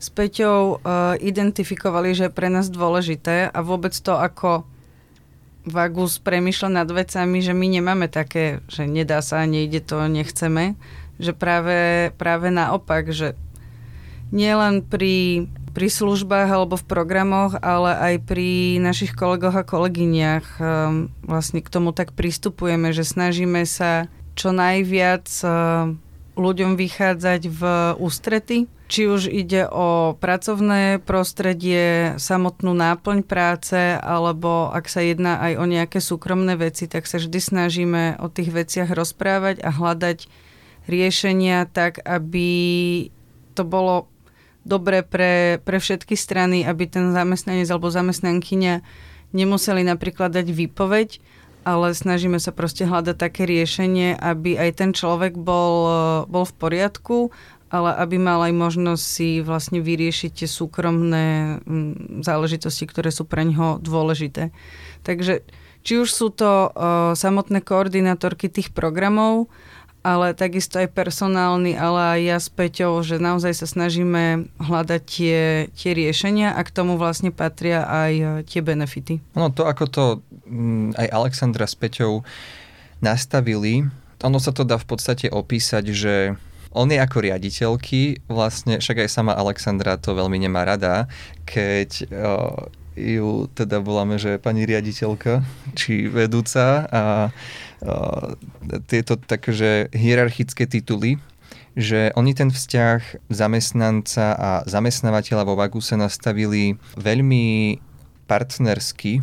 s 0.00 0.08
Peťou 0.08 0.80
uh, 0.80 1.16
identifikovali, 1.20 2.16
že 2.16 2.28
je 2.28 2.36
pre 2.36 2.48
nás 2.48 2.70
dôležité 2.70 3.50
a 3.50 3.58
vôbec 3.60 3.92
to, 3.92 4.16
ako 4.16 4.64
Vagus 5.64 6.20
premyšľa 6.20 6.84
nad 6.84 6.88
vecami, 6.88 7.40
že 7.40 7.56
my 7.56 7.66
nemáme 7.80 8.06
také, 8.12 8.60
že 8.68 8.84
nedá 8.84 9.24
sa, 9.24 9.48
nejde 9.48 9.80
to, 9.80 9.96
nechceme. 10.08 10.76
Že 11.16 11.32
práve, 11.32 12.10
práve 12.20 12.52
naopak, 12.52 13.08
že 13.08 13.32
nielen 14.28 14.84
pri, 14.84 15.48
pri 15.72 15.88
službách 15.88 16.50
alebo 16.50 16.76
v 16.76 16.84
programoch, 16.84 17.56
ale 17.64 17.96
aj 17.96 18.14
pri 18.28 18.76
našich 18.82 19.16
kolegoch 19.16 19.56
a 19.56 19.64
kolegyniach 19.64 20.46
um, 20.58 21.08
vlastne 21.24 21.64
k 21.64 21.72
tomu 21.72 21.96
tak 21.96 22.12
pristupujeme, 22.12 22.92
že 22.92 23.06
snažíme 23.06 23.64
sa 23.64 24.10
čo 24.34 24.50
najviac 24.50 25.24
uh, 25.46 25.94
ľuďom 26.34 26.74
vychádzať 26.74 27.40
v 27.46 27.62
ústrety, 28.02 28.66
či 28.94 29.10
už 29.10 29.26
ide 29.26 29.66
o 29.66 30.14
pracovné 30.14 31.02
prostredie, 31.02 32.14
samotnú 32.14 32.78
náplň 32.78 33.26
práce, 33.26 33.74
alebo 33.98 34.70
ak 34.70 34.86
sa 34.86 35.02
jedná 35.02 35.42
aj 35.42 35.52
o 35.58 35.64
nejaké 35.66 35.98
súkromné 35.98 36.54
veci, 36.54 36.86
tak 36.86 37.10
sa 37.10 37.18
vždy 37.18 37.42
snažíme 37.42 38.22
o 38.22 38.30
tých 38.30 38.54
veciach 38.54 38.94
rozprávať 38.94 39.66
a 39.66 39.74
hľadať 39.74 40.30
riešenia 40.86 41.66
tak, 41.66 42.06
aby 42.06 42.46
to 43.58 43.66
bolo 43.66 44.06
dobre 44.62 45.02
pre, 45.02 45.58
pre 45.66 45.82
všetky 45.82 46.14
strany, 46.14 46.62
aby 46.62 46.86
ten 46.86 47.10
zamestnanec 47.10 47.66
alebo 47.74 47.90
zamestnankyňa 47.90 48.78
nemuseli 49.34 49.82
napríklad 49.82 50.30
dať 50.30 50.54
výpoveď, 50.54 51.18
ale 51.64 51.96
snažíme 51.96 52.36
sa 52.38 52.52
proste 52.52 52.84
hľadať 52.84 53.16
také 53.16 53.42
riešenie, 53.48 54.14
aby 54.20 54.54
aj 54.54 54.70
ten 54.78 54.90
človek 54.94 55.34
bol, 55.34 55.88
bol 56.28 56.44
v 56.44 56.54
poriadku, 56.60 57.34
ale 57.74 57.90
aby 57.98 58.22
mal 58.22 58.38
aj 58.46 58.54
možnosť 58.54 59.02
si 59.02 59.42
vlastne 59.42 59.82
vyriešiť 59.82 60.30
tie 60.30 60.46
súkromné 60.46 61.58
mm, 61.66 62.22
záležitosti, 62.22 62.86
ktoré 62.86 63.10
sú 63.10 63.26
pre 63.26 63.42
ňoho 63.42 63.82
dôležité. 63.82 64.54
Takže 65.02 65.42
či 65.82 65.98
už 65.98 66.08
sú 66.14 66.30
to 66.30 66.70
uh, 66.70 67.18
samotné 67.18 67.66
koordinátorky 67.66 68.46
tých 68.46 68.70
programov, 68.70 69.50
ale 70.06 70.36
takisto 70.38 70.78
aj 70.78 70.94
personálny, 70.94 71.74
ale 71.74 72.00
aj 72.14 72.20
ja 72.22 72.38
s 72.38 72.48
Peťou, 72.52 73.02
že 73.02 73.18
naozaj 73.18 73.56
sa 73.58 73.66
snažíme 73.66 74.52
hľadať 74.60 75.02
tie, 75.02 75.66
tie 75.72 75.90
riešenia 75.96 76.54
a 76.54 76.60
k 76.62 76.70
tomu 76.76 77.00
vlastne 77.00 77.32
patria 77.32 77.88
aj 77.88 78.12
e, 78.12 78.24
tie 78.44 78.60
benefity. 78.60 79.24
No 79.32 79.48
to, 79.48 79.64
ako 79.64 79.84
to 79.88 80.04
mm, 80.44 80.92
aj 81.00 81.08
Alexandra 81.08 81.64
s 81.64 81.72
Peťou 81.72 82.20
nastavili, 83.00 83.88
ono 84.20 84.36
sa 84.36 84.52
to 84.52 84.68
dá 84.68 84.76
v 84.76 84.84
podstate 84.92 85.32
opísať, 85.32 85.84
že 85.96 86.36
on 86.74 86.90
je 86.90 86.98
ako 86.98 87.24
riaditeľky, 87.24 88.26
vlastne 88.26 88.82
však 88.82 89.06
aj 89.06 89.10
sama 89.10 89.32
Alexandra 89.38 89.96
to 89.96 90.12
veľmi 90.12 90.36
nemá 90.42 90.66
rada, 90.66 91.06
keď 91.46 91.90
uh, 92.10 92.68
ju 92.94 93.50
teda 93.50 93.82
voláme, 93.82 94.18
že 94.18 94.38
pani 94.38 94.66
riaditeľka, 94.66 95.42
či 95.74 96.06
vedúca 96.06 96.86
a 96.90 97.02
tieto 98.86 99.18
takže 99.18 99.92
hierarchické 99.92 100.64
tituly, 100.64 101.20
že 101.74 102.14
oni 102.14 102.32
ten 102.32 102.48
vzťah 102.54 103.28
zamestnanca 103.28 104.26
a 104.38 104.50
zamestnávateľa 104.64 105.42
vo 105.42 105.58
Vaguse 105.58 105.98
nastavili 105.98 106.78
veľmi 106.94 107.76
partnersky, 108.30 109.20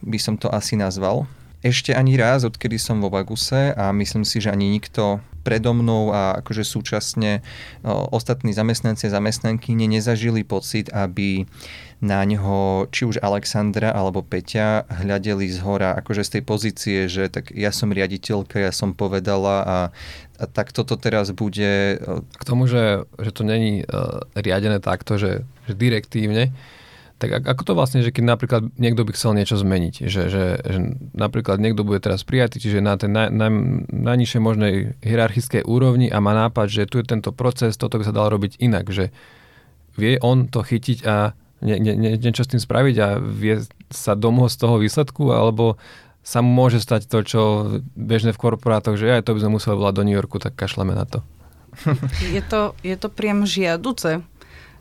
by 0.00 0.18
som 0.18 0.40
to 0.40 0.48
asi 0.48 0.80
nazval. 0.80 1.28
Ešte 1.60 1.92
ani 1.92 2.16
raz, 2.16 2.48
odkedy 2.48 2.80
som 2.80 3.04
vo 3.04 3.12
Vaguse 3.12 3.76
a 3.76 3.92
myslím 3.92 4.24
si, 4.24 4.40
že 4.40 4.48
ani 4.48 4.72
nikto 4.72 5.20
predo 5.40 5.72
mnou 5.72 6.12
a 6.12 6.40
akože 6.44 6.64
súčasne 6.64 7.40
ostatní 8.12 8.52
zamestnanci 8.52 9.08
a 9.08 9.14
zamestnanky 9.16 9.72
nezažili 9.74 10.44
pocit, 10.44 10.92
aby 10.92 11.48
na 12.00 12.24
ňo 12.24 12.88
či 12.88 13.04
už 13.04 13.20
Alexandra 13.20 13.92
alebo 13.92 14.24
Peťa 14.24 14.88
hľadeli 14.88 15.52
z 15.52 15.60
hora, 15.60 15.92
akože 16.00 16.24
z 16.24 16.30
tej 16.38 16.42
pozície, 16.42 16.98
že 17.12 17.28
tak 17.28 17.52
ja 17.52 17.68
som 17.68 17.92
riaditeľka, 17.92 18.56
ja 18.56 18.72
som 18.72 18.96
povedala 18.96 19.56
a, 19.60 19.78
a 20.40 20.44
tak 20.48 20.72
toto 20.72 20.96
teraz 20.96 21.28
bude... 21.36 22.00
K 22.40 22.42
tomu, 22.48 22.64
že, 22.64 23.04
že 23.20 23.30
to 23.36 23.44
není 23.44 23.84
uh, 23.84 24.24
riadené 24.32 24.80
takto, 24.80 25.20
že, 25.20 25.44
že 25.68 25.76
direktívne, 25.76 26.56
tak 27.20 27.44
ako 27.44 27.62
to 27.68 27.72
vlastne, 27.76 28.00
že 28.00 28.08
keď 28.08 28.24
napríklad 28.24 28.62
niekto 28.80 29.04
by 29.04 29.12
chcel 29.12 29.36
niečo 29.36 29.60
zmeniť, 29.60 30.08
že, 30.08 30.32
že, 30.32 30.44
že 30.56 30.78
napríklad 31.12 31.60
niekto 31.60 31.84
bude 31.84 32.00
teraz 32.00 32.24
prijatý, 32.24 32.56
čiže 32.64 32.80
na 32.80 32.96
tej 32.96 33.12
naj, 33.12 33.28
naj, 33.28 33.52
najnižšej 33.92 34.40
možnej 34.40 34.72
hierarchickej 35.04 35.68
úrovni 35.68 36.08
a 36.08 36.16
má 36.24 36.32
nápad, 36.32 36.72
že 36.72 36.88
tu 36.88 36.96
je 36.96 37.04
tento 37.04 37.36
proces, 37.36 37.76
toto 37.76 38.00
by 38.00 38.08
sa 38.08 38.16
dalo 38.16 38.40
robiť 38.40 38.56
inak, 38.64 38.88
že 38.88 39.12
vie 40.00 40.16
on 40.24 40.48
to 40.48 40.64
chytiť 40.64 41.04
a 41.04 41.36
nie, 41.60 41.76
nie, 41.76 41.92
nie, 41.92 42.16
niečo 42.16 42.48
s 42.48 42.56
tým 42.56 42.62
spraviť 42.64 42.96
a 43.04 43.08
vie 43.20 43.60
sa 43.92 44.16
domôcť 44.16 44.56
z 44.56 44.60
toho 44.64 44.76
výsledku, 44.80 45.28
alebo 45.36 45.76
sa 46.24 46.40
môže 46.40 46.80
stať 46.80 47.04
to, 47.04 47.20
čo 47.20 47.40
bežné 47.92 48.32
v 48.32 48.40
korporátoch, 48.40 48.96
že 48.96 49.12
aj 49.12 49.28
to 49.28 49.36
by 49.36 49.44
sme 49.44 49.60
museli 49.60 49.76
volať 49.76 49.94
do 50.00 50.04
New 50.08 50.16
Yorku, 50.16 50.40
tak 50.40 50.56
kašleme 50.56 50.96
na 50.96 51.04
to. 51.04 51.20
Je 52.34 52.42
to, 52.42 52.74
je 52.82 52.98
to 52.98 53.06
priam 53.06 53.46
žiaduce, 53.46 54.26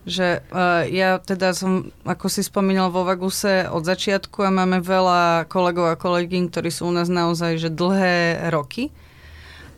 že 0.07 0.45
uh, 0.51 0.87
ja 0.87 1.19
teda 1.19 1.51
som, 1.51 1.91
ako 2.07 2.31
si 2.31 2.43
spomínal, 2.45 2.93
vo 2.93 3.03
Vaguse 3.03 3.67
od 3.67 3.83
začiatku 3.83 4.43
a 4.43 4.53
máme 4.53 4.79
veľa 4.79 5.49
kolegov 5.51 5.91
a 5.91 5.99
kolegyň, 5.99 6.51
ktorí 6.51 6.69
sú 6.71 6.87
u 6.89 6.93
nás 6.95 7.11
naozaj 7.11 7.59
že 7.59 7.69
dlhé 7.73 8.47
roky 8.53 8.93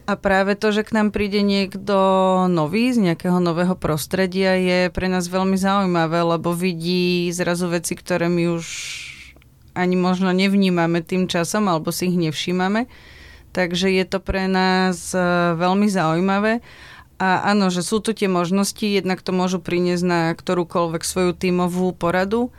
a 0.10 0.18
práve 0.18 0.58
to, 0.58 0.74
že 0.74 0.84
k 0.84 0.92
nám 0.92 1.16
príde 1.16 1.46
niekto 1.46 1.96
nový 2.52 2.92
z 2.92 3.00
nejakého 3.00 3.38
nového 3.38 3.78
prostredia 3.78 4.58
je 4.58 4.80
pre 4.90 5.06
nás 5.06 5.30
veľmi 5.30 5.56
zaujímavé, 5.56 6.26
lebo 6.26 6.52
vidí 6.52 7.30
zrazu 7.30 7.70
veci, 7.70 7.94
ktoré 7.94 8.26
my 8.28 8.60
už 8.60 8.66
ani 9.72 9.96
možno 9.96 10.36
nevnímame 10.36 11.00
tým 11.06 11.32
časom 11.32 11.70
alebo 11.72 11.94
si 11.94 12.12
ich 12.12 12.18
nevšímame. 12.20 12.92
Takže 13.56 13.88
je 13.88 14.06
to 14.08 14.20
pre 14.24 14.52
nás 14.52 15.16
e, 15.16 15.20
veľmi 15.56 15.88
zaujímavé. 15.88 16.60
A 17.22 17.54
áno, 17.54 17.70
že 17.70 17.86
sú 17.86 18.02
tu 18.02 18.18
tie 18.18 18.26
možnosti, 18.26 18.82
jednak 18.82 19.22
to 19.22 19.30
môžu 19.30 19.62
priniesť 19.62 20.06
na 20.10 20.22
ktorúkoľvek 20.34 21.06
svoju 21.06 21.38
tímovú 21.38 21.94
poradu, 21.94 22.50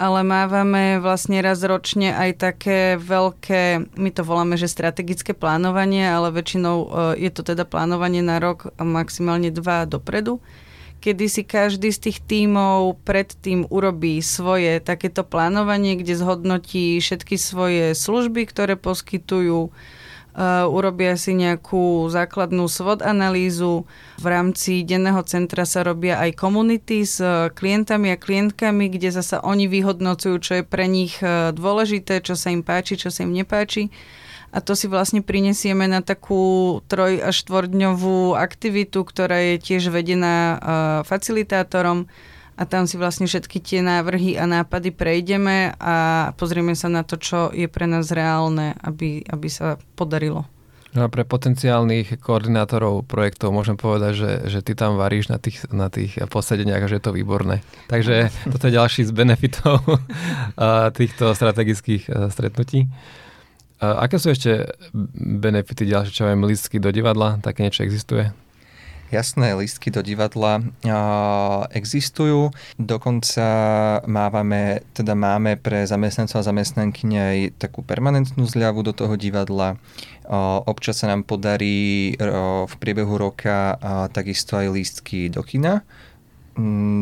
ale 0.00 0.24
mávame 0.24 0.96
vlastne 0.96 1.44
raz 1.44 1.60
ročne 1.60 2.16
aj 2.16 2.40
také 2.40 2.96
veľké, 2.96 3.92
my 4.00 4.10
to 4.14 4.24
voláme, 4.24 4.56
že 4.56 4.70
strategické 4.70 5.36
plánovanie, 5.36 6.08
ale 6.08 6.32
väčšinou 6.32 6.76
e, 6.80 6.86
je 7.20 7.30
to 7.34 7.44
teda 7.52 7.68
plánovanie 7.68 8.24
na 8.24 8.40
rok 8.40 8.72
maximálne 8.80 9.52
dva 9.52 9.84
dopredu, 9.84 10.40
kedy 11.04 11.24
si 11.28 11.42
každý 11.44 11.92
z 11.92 12.08
tých 12.08 12.18
tímov 12.24 13.04
predtým 13.04 13.68
urobí 13.68 14.24
svoje 14.24 14.80
takéto 14.80 15.20
plánovanie, 15.20 16.00
kde 16.00 16.16
zhodnotí 16.16 16.96
všetky 16.96 17.36
svoje 17.36 17.92
služby, 17.92 18.48
ktoré 18.48 18.72
poskytujú, 18.78 19.68
urobia 20.70 21.18
si 21.18 21.34
nejakú 21.34 22.06
základnú 22.06 22.70
SWOT 22.70 23.02
analýzu. 23.02 23.90
V 24.22 24.26
rámci 24.26 24.86
denného 24.86 25.18
centra 25.26 25.66
sa 25.66 25.82
robia 25.82 26.22
aj 26.22 26.38
komunity 26.38 27.02
s 27.02 27.18
uh, 27.18 27.50
klientami 27.50 28.14
a 28.14 28.20
klientkami, 28.20 28.86
kde 28.86 29.10
zasa 29.10 29.42
oni 29.42 29.66
vyhodnocujú, 29.66 30.36
čo 30.38 30.52
je 30.60 30.64
pre 30.64 30.86
nich 30.86 31.18
uh, 31.18 31.50
dôležité, 31.50 32.22
čo 32.22 32.38
sa 32.38 32.54
im 32.54 32.62
páči, 32.62 32.94
čo 32.94 33.10
sa 33.10 33.26
im 33.26 33.34
nepáči. 33.34 33.90
A 34.48 34.64
to 34.64 34.72
si 34.72 34.88
vlastne 34.88 35.20
prinesieme 35.20 35.84
na 35.84 36.00
takú 36.00 36.80
troj- 36.88 37.20
až 37.20 37.44
štvordňovú 37.44 38.32
aktivitu, 38.32 39.04
ktorá 39.04 39.36
je 39.52 39.60
tiež 39.60 39.92
vedená 39.92 40.56
facilitátorom 41.04 42.08
a 42.58 42.62
tam 42.66 42.90
si 42.90 42.98
vlastne 42.98 43.30
všetky 43.30 43.62
tie 43.62 43.80
návrhy 43.86 44.34
a 44.34 44.50
nápady 44.50 44.90
prejdeme 44.90 45.78
a 45.78 45.94
pozrieme 46.34 46.74
sa 46.74 46.90
na 46.90 47.06
to, 47.06 47.14
čo 47.14 47.54
je 47.54 47.70
pre 47.70 47.86
nás 47.86 48.10
reálne, 48.10 48.74
aby, 48.82 49.22
aby 49.22 49.46
sa 49.46 49.78
podarilo. 49.94 50.42
No 50.96 51.06
a 51.06 51.12
pre 51.12 51.22
potenciálnych 51.22 52.18
koordinátorov 52.18 53.06
projektov 53.06 53.54
môžem 53.54 53.78
povedať, 53.78 54.12
že, 54.18 54.32
že 54.50 54.58
ty 54.64 54.72
tam 54.74 54.98
varíš 54.98 55.30
na 55.30 55.38
tých, 55.38 55.68
na 55.70 55.92
tých 55.92 56.18
posedeniach 56.26 56.82
a 56.82 56.90
že 56.90 56.98
je 56.98 57.04
to 57.04 57.14
výborné. 57.14 57.62
Takže 57.86 58.34
toto 58.52 58.66
je 58.66 58.74
ďalší 58.74 59.06
z 59.06 59.12
benefitov 59.14 59.78
týchto 60.98 61.38
strategických 61.38 62.10
stretnutí. 62.34 62.90
Aké 63.78 64.18
sú 64.18 64.34
ešte 64.34 64.74
benefity 65.14 65.86
ďalšie, 65.86 66.10
čo 66.10 66.26
viem, 66.26 66.42
listky 66.42 66.82
do 66.82 66.90
divadla? 66.90 67.38
Také 67.38 67.62
niečo 67.62 67.86
existuje? 67.86 68.34
Jasné, 69.08 69.56
listky 69.56 69.88
do 69.88 70.04
divadla 70.04 70.60
existujú. 71.72 72.52
Dokonca 72.76 73.46
mávame, 74.04 74.84
teda 74.92 75.16
máme 75.16 75.56
pre 75.56 75.88
zamestnancov 75.88 76.44
a 76.44 76.48
zamestnanky 76.52 77.08
aj 77.16 77.38
takú 77.56 77.80
permanentnú 77.80 78.44
zľavu 78.44 78.84
do 78.84 78.92
toho 78.92 79.16
divadla. 79.16 79.80
Občas 80.68 81.00
sa 81.00 81.08
nám 81.08 81.24
podarí 81.24 82.12
uh, 82.20 82.68
v 82.68 82.74
priebehu 82.76 83.16
roka 83.16 83.80
takisto 84.12 84.60
aj 84.60 84.68
lístky 84.76 85.32
do 85.32 85.40
kina 85.40 85.80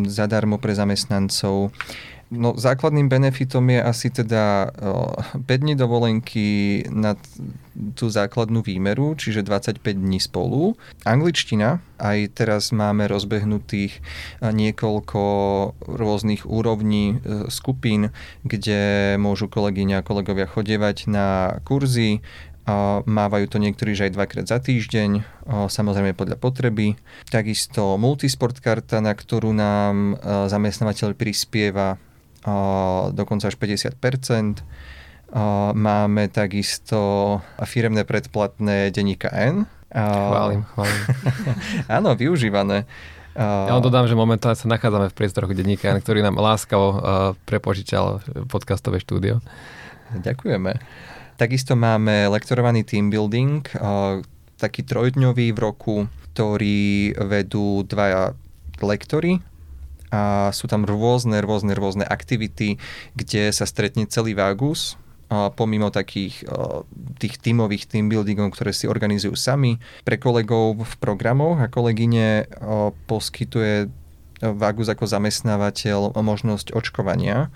zadarmo 0.06 0.60
pre 0.60 0.76
zamestnancov. 0.76 1.72
No, 2.26 2.58
základným 2.58 3.06
benefitom 3.06 3.70
je 3.70 3.78
asi 3.78 4.10
teda 4.10 4.74
5 5.38 5.46
dní 5.46 5.78
dovolenky 5.78 6.82
na 6.90 7.14
tú 7.94 8.10
základnú 8.10 8.66
výmeru, 8.66 9.14
čiže 9.14 9.46
25 9.46 9.78
dní 9.94 10.18
spolu. 10.18 10.74
Angličtina, 11.06 11.78
aj 12.02 12.34
teraz 12.34 12.74
máme 12.74 13.06
rozbehnutých 13.06 14.02
niekoľko 14.42 15.22
rôznych 15.86 16.42
úrovní 16.50 17.22
e, 17.22 17.46
skupín, 17.46 18.10
kde 18.42 19.14
môžu 19.22 19.46
kolegyňa 19.46 20.02
a 20.02 20.06
kolegovia 20.06 20.50
chodevať 20.50 21.06
na 21.06 21.60
kurzy, 21.62 22.26
Mávajú 23.06 23.46
to 23.46 23.62
niektorí, 23.62 23.94
že 23.94 24.10
aj 24.10 24.18
dvakrát 24.18 24.46
za 24.50 24.58
týždeň, 24.58 25.22
samozrejme 25.70 26.18
podľa 26.18 26.34
potreby. 26.34 26.98
Takisto 27.30 27.94
multisport 27.94 28.58
karta, 28.58 28.98
na 28.98 29.14
ktorú 29.14 29.54
nám 29.54 30.18
zamestnávateľ 30.50 31.14
prispieva 31.14 31.94
dokonca 33.12 33.50
až 33.50 33.56
50%. 33.58 34.62
Máme 35.74 36.22
takisto 36.30 36.98
firemné 37.66 38.06
predplatné 38.06 38.94
denníka 38.94 39.28
N. 39.34 39.66
Chválim, 39.90 40.62
chválim. 40.70 41.00
Áno, 41.98 42.14
využívané. 42.14 42.86
Ja 43.36 43.68
vám 43.76 43.84
dodám, 43.84 44.08
že 44.08 44.16
momentálne 44.16 44.56
sa 44.56 44.64
nachádzame 44.64 45.12
v 45.12 45.18
priestoroch 45.18 45.52
denníka 45.52 45.92
ktorý 45.92 46.24
nám 46.24 46.40
láskavo 46.40 47.04
prepožičal 47.44 48.24
podcastové 48.48 48.96
štúdio. 48.96 49.44
Ďakujeme. 50.16 50.80
Takisto 51.36 51.76
máme 51.76 52.32
lektorovaný 52.32 52.80
team 52.88 53.12
building, 53.12 53.60
taký 54.56 54.88
trojdňový 54.88 55.52
v 55.52 55.58
roku, 55.60 55.96
ktorý 56.32 57.12
vedú 57.28 57.84
dvaja 57.84 58.32
lektory, 58.80 59.44
a 60.10 60.54
sú 60.54 60.70
tam 60.70 60.86
rôzne, 60.86 61.42
rôzne, 61.42 61.74
rôzne 61.74 62.04
aktivity, 62.06 62.78
kde 63.18 63.50
sa 63.50 63.66
stretne 63.66 64.06
celý 64.06 64.38
Vagus, 64.38 64.94
pomimo 65.58 65.90
takých 65.90 66.46
tých 67.18 67.34
tímových 67.42 67.90
team 67.90 68.06
buildingov, 68.06 68.54
ktoré 68.54 68.70
si 68.70 68.86
organizujú 68.86 69.34
sami. 69.34 69.82
Pre 70.06 70.14
kolegov 70.22 70.78
v 70.86 70.94
programoch 71.02 71.58
a 71.58 71.66
kolegyne 71.66 72.46
poskytuje 73.10 73.90
Vagus 74.38 74.86
ako 74.86 75.08
zamestnávateľ 75.08 76.14
možnosť 76.14 76.76
očkovania. 76.76 77.50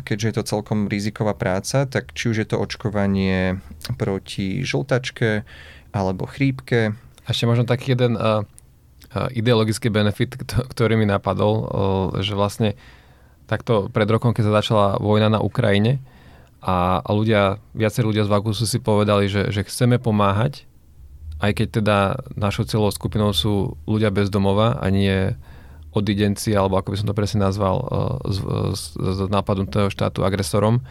Keďže 0.00 0.26
je 0.30 0.34
to 0.40 0.48
celkom 0.48 0.88
riziková 0.88 1.36
práca, 1.36 1.84
tak 1.84 2.16
či 2.16 2.32
už 2.32 2.36
je 2.40 2.48
to 2.48 2.56
očkovanie 2.56 3.60
proti 4.00 4.64
žltačke 4.64 5.44
alebo 5.92 6.24
chrípke. 6.24 6.94
A 7.26 7.28
ešte 7.28 7.50
možno 7.50 7.66
taký 7.66 7.98
jeden 7.98 8.14
uh, 8.16 8.46
ideologický 9.10 9.90
benefit, 9.90 10.38
ktorý 10.72 10.94
mi 10.94 11.06
napadol, 11.06 11.66
že 12.22 12.38
vlastne 12.38 12.78
takto 13.50 13.90
pred 13.90 14.06
rokom, 14.06 14.30
keď 14.30 14.44
sa 14.46 14.56
začala 14.62 14.86
vojna 15.02 15.26
na 15.34 15.40
Ukrajine 15.42 15.98
a, 16.62 17.02
a 17.02 17.10
ľudia, 17.10 17.58
viacerí 17.74 18.06
ľudia 18.06 18.22
z 18.22 18.30
Vakusu 18.30 18.62
si 18.70 18.78
povedali, 18.78 19.26
že, 19.26 19.50
že 19.50 19.66
chceme 19.66 19.98
pomáhať, 19.98 20.70
aj 21.42 21.50
keď 21.58 21.68
teda 21.82 21.98
našou 22.38 22.68
celou 22.68 22.92
skupinou 22.94 23.34
sú 23.34 23.74
ľudia 23.90 24.14
bez 24.14 24.30
domova 24.30 24.78
a 24.78 24.86
nie 24.92 25.34
odidenci, 25.90 26.54
alebo 26.54 26.78
ako 26.78 26.94
by 26.94 26.96
som 27.02 27.08
to 27.10 27.18
presne 27.18 27.42
nazval, 27.42 27.82
z, 28.30 28.38
z, 28.78 28.82
z 28.94 29.20
nápadu 29.26 29.66
toho 29.66 29.90
štátu 29.90 30.22
agresorom, 30.22 30.86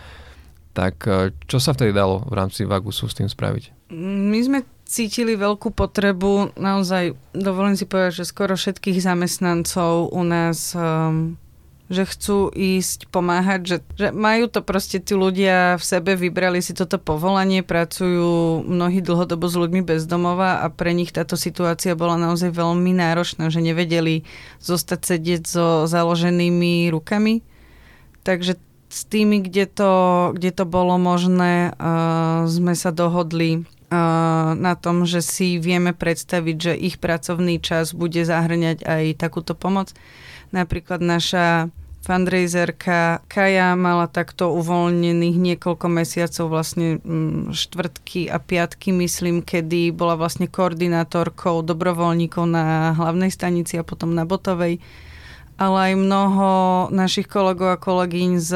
tak 0.75 1.07
čo 1.47 1.57
sa 1.63 1.71
vtedy 1.71 1.95
dalo 1.95 2.27
v 2.27 2.33
rámci 2.35 2.67
Vagusu 2.67 3.07
s 3.07 3.15
tým 3.15 3.31
spraviť? 3.31 3.93
My 3.95 4.39
sme 4.43 4.59
cítili 4.89 5.37
veľkú 5.37 5.69
potrebu, 5.69 6.57
naozaj 6.57 7.13
dovolím 7.37 7.77
si 7.77 7.85
povedať, 7.85 8.25
že 8.25 8.29
skoro 8.29 8.57
všetkých 8.57 8.97
zamestnancov 8.97 10.09
u 10.09 10.21
nás 10.25 10.73
um, 10.73 11.37
že 11.89 12.05
chcú 12.05 12.53
ísť 12.53 13.09
pomáhať, 13.09 13.61
že, 13.65 13.77
že 13.97 14.07
majú 14.13 14.45
to 14.45 14.61
proste 14.61 15.01
tí 15.01 15.17
ľudia 15.17 15.81
v 15.81 15.83
sebe, 15.83 16.13
vybrali 16.13 16.61
si 16.61 16.77
toto 16.77 17.01
povolanie, 17.01 17.65
pracujú 17.65 18.61
mnohí 18.61 19.01
dlhodobo 19.01 19.49
s 19.49 19.57
ľuďmi 19.57 19.81
bezdomova 19.81 20.61
a 20.61 20.69
pre 20.69 20.93
nich 20.93 21.09
táto 21.09 21.33
situácia 21.33 21.97
bola 21.97 22.13
naozaj 22.13 22.53
veľmi 22.53 22.93
náročná, 22.93 23.49
že 23.49 23.65
nevedeli 23.65 24.21
zostať 24.61 25.01
sedieť 25.01 25.41
so 25.49 25.65
založenými 25.89 26.93
rukami. 26.93 27.41
Takže 28.21 28.61
s 28.89 29.01
tými, 29.09 29.41
kde 29.41 29.65
to, 29.65 29.91
kde 30.37 30.53
to 30.53 30.69
bolo 30.69 31.01
možné, 31.01 31.73
uh, 31.73 32.45
sme 32.45 32.77
sa 32.77 32.93
dohodli 32.93 33.65
na 34.53 34.73
tom, 34.77 35.09
že 35.09 35.25
si 35.25 35.57
vieme 35.57 35.97
predstaviť, 35.97 36.55
že 36.57 36.73
ich 36.77 37.01
pracovný 37.01 37.57
čas 37.57 37.97
bude 37.97 38.21
zahrňať 38.21 38.85
aj 38.85 39.03
takúto 39.17 39.57
pomoc. 39.57 39.93
Napríklad 40.53 41.01
naša 41.01 41.73
fundraiserka 41.99 43.21
Kaja 43.27 43.75
mala 43.75 44.07
takto 44.07 44.49
uvoľnených 44.55 45.37
niekoľko 45.37 45.87
mesiacov, 45.91 46.45
vlastne 46.47 47.03
mm, 47.03 47.53
štvrtky 47.53 48.31
a 48.31 48.39
piatky, 48.39 48.95
myslím, 48.95 49.43
kedy 49.43 49.91
bola 49.91 50.15
vlastne 50.15 50.47
koordinátorkou 50.47 51.61
dobrovoľníkov 51.61 52.45
na 52.49 52.95
hlavnej 52.95 53.29
stanici 53.29 53.75
a 53.77 53.83
potom 53.83 54.15
na 54.15 54.23
Botovej 54.23 54.79
ale 55.59 55.91
aj 55.91 55.93
mnoho 55.99 56.49
našich 56.87 57.27
kolegov 57.27 57.75
a 57.75 57.81
kolegyň 57.83 58.31
z 58.39 58.51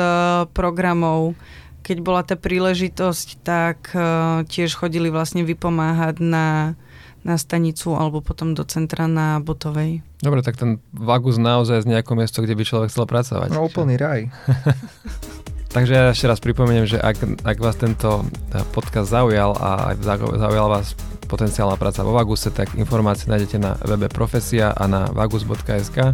programov 0.55 1.35
keď 1.83 1.97
bola 1.99 2.23
tá 2.23 2.39
príležitosť, 2.39 3.27
tak 3.43 3.91
uh, 3.91 4.47
tiež 4.47 4.79
chodili 4.79 5.11
vlastne 5.11 5.43
vypomáhať 5.43 6.23
na, 6.23 6.79
na 7.27 7.35
stanicu 7.35 7.93
alebo 7.93 8.23
potom 8.23 8.55
do 8.55 8.63
centra 8.63 9.05
na 9.11 9.43
Botovej. 9.43 9.99
Dobre, 10.23 10.39
tak 10.39 10.55
ten 10.55 10.79
Vagus 10.95 11.35
naozaj 11.35 11.83
z 11.83 11.91
nejakého 11.91 12.15
miesto, 12.15 12.39
kde 12.39 12.55
by 12.55 12.63
človek 12.63 12.89
chcel 12.89 13.03
pracovať. 13.03 13.51
No 13.51 13.67
úplný 13.67 13.99
raj. 13.99 14.31
Takže 15.75 15.91
ja 15.91 16.13
ešte 16.13 16.29
raz 16.29 16.37
pripomeniem, 16.37 16.85
že 16.85 17.01
ak, 17.01 17.43
ak 17.43 17.57
vás 17.57 17.75
tento 17.75 18.23
eh, 18.53 18.61
podcast 18.71 19.09
zaujal 19.09 19.57
a 19.57 19.97
zaujala 20.37 20.79
vás 20.79 20.93
potenciálna 21.25 21.81
práca 21.81 22.05
vo 22.05 22.13
Vaguse, 22.13 22.53
tak 22.53 22.77
informácie 22.77 23.25
nájdete 23.25 23.57
na 23.57 23.73
webe 23.89 24.05
Profesia 24.05 24.69
a 24.69 24.85
na 24.85 25.09
vagus.sk. 25.09 26.13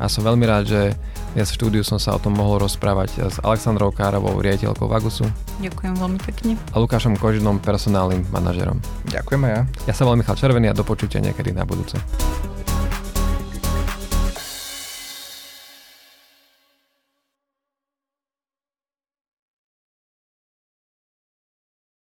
A 0.00 0.04
som 0.06 0.22
veľmi 0.22 0.46
rád, 0.46 0.64
že 0.70 0.80
ja 1.38 1.46
v 1.46 1.50
štúdiu 1.54 1.82
som 1.86 2.02
sa 2.02 2.16
o 2.16 2.22
tom 2.22 2.34
mohol 2.34 2.58
rozprávať 2.58 3.22
s 3.30 3.36
Alexandrou 3.46 3.94
Károvou, 3.94 4.42
riaditeľkou 4.42 4.90
Vagusu. 4.90 5.26
Ďakujem 5.62 5.94
veľmi 5.94 6.18
pekne. 6.26 6.58
A 6.74 6.76
Lukášom 6.82 7.14
Kožinom, 7.14 7.62
personálnym 7.62 8.26
manažerom. 8.34 8.82
Ďakujem 9.14 9.40
aj 9.46 9.52
ja. 9.54 9.62
Ja 9.86 9.94
som 9.94 10.10
bol 10.10 10.18
Michal 10.18 10.34
Červený 10.34 10.70
a 10.70 10.74
do 10.74 10.82
počutia 10.82 11.22
niekedy 11.22 11.54
na 11.54 11.62
budúce. 11.62 11.94